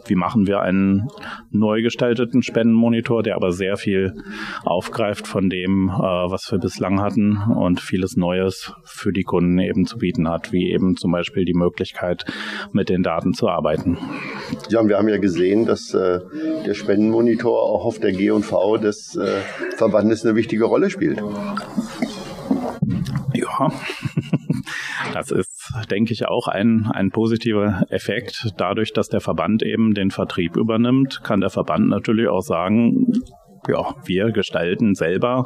wie 0.05 0.15
machen 0.15 0.47
wir 0.47 0.61
einen 0.61 1.07
neu 1.51 1.81
gestalteten 1.81 2.43
Spendenmonitor, 2.43 3.23
der 3.23 3.35
aber 3.35 3.51
sehr 3.51 3.77
viel 3.77 4.13
aufgreift 4.63 5.27
von 5.27 5.49
dem, 5.49 5.89
äh, 5.89 6.01
was 6.01 6.51
wir 6.51 6.59
bislang 6.59 7.01
hatten 7.01 7.37
und 7.37 7.79
vieles 7.79 8.15
Neues 8.15 8.73
für 8.83 9.11
die 9.11 9.23
Kunden 9.23 9.59
eben 9.59 9.85
zu 9.85 9.97
bieten 9.97 10.29
hat, 10.29 10.51
wie 10.51 10.71
eben 10.71 10.95
zum 10.95 11.11
Beispiel 11.11 11.45
die 11.45 11.53
Möglichkeit, 11.53 12.25
mit 12.71 12.89
den 12.89 13.03
Daten 13.03 13.33
zu 13.33 13.49
arbeiten. 13.49 13.97
Ja, 14.69 14.79
und 14.79 14.89
wir 14.89 14.97
haben 14.97 15.09
ja 15.09 15.17
gesehen, 15.17 15.65
dass 15.65 15.93
äh, 15.93 16.19
der 16.65 16.73
Spendenmonitor 16.73 17.61
auch 17.61 17.85
auf 17.85 17.99
der 17.99 18.11
G&V 18.11 18.77
des 18.77 19.15
äh, 19.15 19.39
Verbandes 19.75 20.25
eine 20.25 20.35
wichtige 20.35 20.65
Rolle 20.65 20.89
spielt. 20.89 21.21
Das 25.13 25.31
ist, 25.31 25.73
denke 25.89 26.13
ich, 26.13 26.27
auch 26.27 26.47
ein, 26.47 26.89
ein 26.91 27.11
positiver 27.11 27.83
Effekt. 27.89 28.53
Dadurch, 28.57 28.93
dass 28.93 29.09
der 29.09 29.21
Verband 29.21 29.63
eben 29.63 29.93
den 29.93 30.11
Vertrieb 30.11 30.57
übernimmt, 30.57 31.23
kann 31.23 31.39
der 31.39 31.49
Verband 31.49 31.87
natürlich 31.87 32.27
auch 32.27 32.41
sagen, 32.41 33.13
ja, 33.67 33.95
wir 34.05 34.31
gestalten 34.31 34.95
selber, 34.95 35.45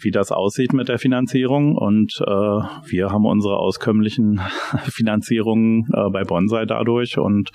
wie 0.00 0.10
das 0.10 0.32
aussieht 0.32 0.72
mit 0.72 0.88
der 0.88 0.98
Finanzierung. 0.98 1.76
Und 1.76 2.14
äh, 2.20 2.30
wir 2.30 3.10
haben 3.10 3.24
unsere 3.24 3.56
auskömmlichen 3.56 4.40
Finanzierungen 4.84 5.88
äh, 5.92 6.10
bei 6.10 6.24
Bonsai 6.24 6.66
dadurch. 6.66 7.18
Und 7.18 7.50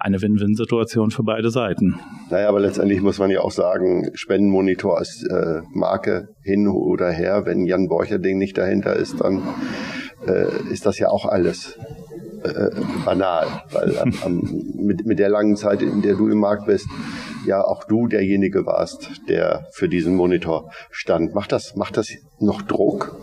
eine 0.00 0.20
Win-Win-Situation 0.20 1.10
für 1.10 1.22
beide 1.22 1.50
Seiten. 1.50 1.98
Naja, 2.30 2.48
aber 2.48 2.60
letztendlich 2.60 3.00
muss 3.00 3.18
man 3.18 3.30
ja 3.30 3.40
auch 3.40 3.50
sagen, 3.50 4.10
Spendenmonitor 4.14 4.98
als 4.98 5.24
äh, 5.24 5.62
Marke 5.72 6.28
hin 6.42 6.68
oder 6.68 7.10
her, 7.10 7.42
wenn 7.44 7.64
Jan 7.64 7.88
Borcherding 7.88 8.38
nicht 8.38 8.58
dahinter 8.58 8.94
ist, 8.94 9.20
dann 9.20 9.42
äh, 10.26 10.46
ist 10.72 10.86
das 10.86 10.98
ja 10.98 11.08
auch 11.08 11.26
alles 11.26 11.78
äh, 12.42 12.70
banal, 13.04 13.46
weil 13.72 13.94
ähm, 14.24 14.72
mit, 14.74 15.06
mit 15.06 15.18
der 15.18 15.28
langen 15.28 15.56
Zeit, 15.56 15.82
in 15.82 16.02
der 16.02 16.14
du 16.14 16.28
im 16.28 16.38
Markt 16.38 16.66
bist, 16.66 16.86
ja 17.46 17.64
auch 17.64 17.84
du 17.84 18.06
derjenige 18.06 18.66
warst, 18.66 19.10
der 19.28 19.66
für 19.72 19.88
diesen 19.88 20.14
Monitor 20.14 20.70
stand. 20.90 21.34
Macht 21.34 21.52
das, 21.52 21.76
macht 21.76 21.96
das 21.96 22.12
noch 22.38 22.62
Druck? 22.62 23.16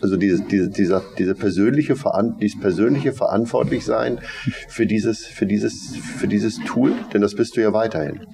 Also 0.00 0.16
diese, 0.16 0.44
diese, 0.44 0.68
dieser, 0.68 1.02
diese 1.18 1.34
persönliche, 1.34 1.94
dieses 2.40 2.60
persönliche 2.60 3.12
Verantwortlichsein 3.12 4.20
für 4.68 4.86
dieses, 4.86 5.26
für 5.26 5.46
dieses, 5.46 5.96
für 5.96 6.28
dieses 6.28 6.58
Tool, 6.64 6.92
denn 7.12 7.22
das 7.22 7.34
bist 7.34 7.56
du 7.56 7.62
ja 7.62 7.72
weiterhin. 7.72 8.26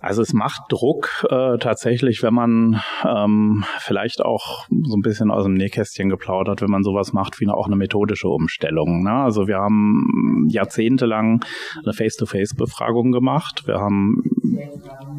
Also 0.00 0.22
es 0.22 0.32
macht 0.32 0.62
Druck 0.68 1.26
äh, 1.28 1.58
tatsächlich, 1.58 2.22
wenn 2.22 2.34
man 2.34 2.80
ähm, 3.04 3.64
vielleicht 3.80 4.24
auch 4.24 4.68
so 4.70 4.96
ein 4.96 5.02
bisschen 5.02 5.30
aus 5.32 5.44
dem 5.44 5.54
Nähkästchen 5.54 6.08
geplaudert, 6.08 6.62
wenn 6.62 6.70
man 6.70 6.84
sowas 6.84 7.12
macht 7.12 7.40
wie 7.40 7.48
auch 7.48 7.66
eine 7.66 7.74
methodische 7.74 8.28
Umstellung. 8.28 9.02
Ne? 9.02 9.10
Also 9.10 9.48
wir 9.48 9.56
haben 9.56 10.46
jahrzehntelang 10.50 11.44
eine 11.82 11.92
Face-to-Face-Befragung 11.92 13.10
gemacht. 13.10 13.66
Wir 13.66 13.80
haben 13.80 14.22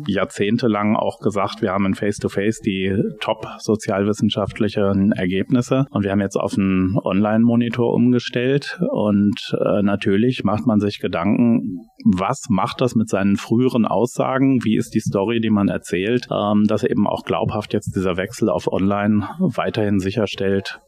jahrzehntelang 0.07 0.95
auch 0.95 1.19
gesagt, 1.19 1.61
wir 1.61 1.71
haben 1.71 1.85
in 1.85 1.95
Face-to-Face 1.95 2.59
-face 2.59 2.63
die 2.63 3.03
top 3.19 3.47
sozialwissenschaftlichen 3.59 5.11
Ergebnisse. 5.11 5.85
Und 5.91 6.03
wir 6.03 6.11
haben 6.11 6.21
jetzt 6.21 6.37
auf 6.37 6.57
einen 6.57 6.97
Online-Monitor 6.97 7.93
umgestellt. 7.93 8.79
Und 8.91 9.55
äh, 9.59 9.81
natürlich 9.81 10.43
macht 10.43 10.65
man 10.65 10.79
sich 10.79 10.99
Gedanken, 10.99 11.85
was 12.05 12.45
macht 12.49 12.81
das 12.81 12.95
mit 12.95 13.09
seinen 13.09 13.35
früheren 13.35 13.85
Aussagen, 13.85 14.63
wie 14.63 14.77
ist 14.77 14.93
die 14.93 15.01
Story, 15.01 15.39
die 15.41 15.49
man 15.49 15.67
erzählt, 15.67 16.27
ähm, 16.31 16.65
dass 16.65 16.83
eben 16.83 17.07
auch 17.07 17.23
glaubhaft 17.23 17.73
jetzt 17.73 17.95
dieser 17.95 18.17
Wechsel 18.17 18.49
auf 18.49 18.71
Online 18.71 19.27
weiterhin 19.39 19.99
sicherstellt, 19.99 20.79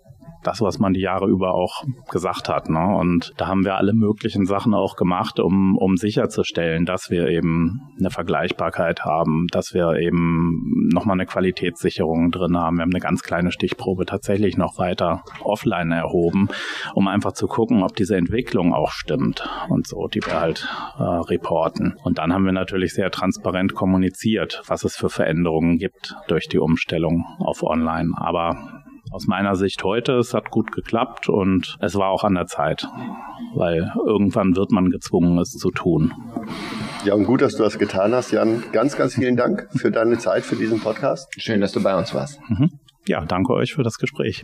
das, 0.43 0.61
was 0.61 0.79
man 0.79 0.93
die 0.93 1.01
Jahre 1.01 1.27
über 1.27 1.53
auch 1.53 1.83
gesagt 2.09 2.49
hat. 2.49 2.69
Ne? 2.69 2.95
Und 2.97 3.33
da 3.37 3.47
haben 3.47 3.63
wir 3.63 3.75
alle 3.75 3.93
möglichen 3.93 4.45
Sachen 4.45 4.73
auch 4.73 4.95
gemacht, 4.95 5.39
um, 5.39 5.77
um 5.77 5.97
sicherzustellen, 5.97 6.85
dass 6.85 7.09
wir 7.09 7.27
eben 7.27 7.81
eine 7.99 8.09
Vergleichbarkeit 8.09 9.05
haben, 9.05 9.47
dass 9.51 9.73
wir 9.73 9.93
eben 9.93 10.89
nochmal 10.93 11.15
eine 11.15 11.25
Qualitätssicherung 11.25 12.31
drin 12.31 12.57
haben. 12.57 12.77
Wir 12.77 12.83
haben 12.83 12.91
eine 12.91 12.99
ganz 12.99 13.23
kleine 13.23 13.51
Stichprobe 13.51 14.05
tatsächlich 14.05 14.57
noch 14.57 14.77
weiter 14.77 15.23
offline 15.43 15.91
erhoben, 15.91 16.49
um 16.93 17.07
einfach 17.07 17.33
zu 17.33 17.47
gucken, 17.47 17.83
ob 17.83 17.95
diese 17.95 18.15
Entwicklung 18.15 18.73
auch 18.73 18.91
stimmt 18.91 19.47
und 19.69 19.87
so, 19.87 20.07
die 20.07 20.25
wir 20.25 20.39
halt 20.39 20.67
äh, 20.97 21.03
reporten. 21.03 21.95
Und 22.03 22.17
dann 22.17 22.33
haben 22.33 22.45
wir 22.45 22.51
natürlich 22.51 22.93
sehr 22.93 23.11
transparent 23.11 23.73
kommuniziert, 23.75 24.61
was 24.67 24.83
es 24.83 24.95
für 24.95 25.09
Veränderungen 25.09 25.77
gibt 25.77 26.15
durch 26.27 26.47
die 26.47 26.59
Umstellung 26.59 27.25
auf 27.39 27.63
Online. 27.63 28.11
Aber 28.15 28.80
aus 29.11 29.27
meiner 29.27 29.55
Sicht 29.55 29.83
heute, 29.83 30.13
es 30.13 30.33
hat 30.33 30.49
gut 30.49 30.71
geklappt 30.71 31.29
und 31.29 31.77
es 31.81 31.95
war 31.95 32.09
auch 32.09 32.23
an 32.23 32.33
der 32.33 32.47
Zeit, 32.47 32.87
weil 33.53 33.91
irgendwann 34.05 34.55
wird 34.55 34.71
man 34.71 34.89
gezwungen, 34.89 35.37
es 35.37 35.51
zu 35.51 35.69
tun. 35.69 36.13
Ja, 37.03 37.13
und 37.13 37.25
gut, 37.25 37.41
dass 37.41 37.55
du 37.55 37.63
das 37.63 37.77
getan 37.77 38.13
hast, 38.13 38.31
Jan. 38.31 38.63
Ganz, 38.71 38.95
ganz 38.95 39.15
vielen 39.15 39.35
Dank 39.35 39.67
für 39.75 39.91
deine 39.91 40.17
Zeit, 40.17 40.43
für 40.43 40.55
diesen 40.55 40.79
Podcast. 40.79 41.27
Schön, 41.37 41.59
dass 41.59 41.73
du 41.73 41.83
bei 41.83 41.97
uns 41.97 42.13
warst. 42.13 42.39
Mhm. 42.49 42.71
Ja, 43.05 43.25
danke 43.25 43.53
euch 43.53 43.73
für 43.73 43.83
das 43.83 43.97
Gespräch. 43.97 44.43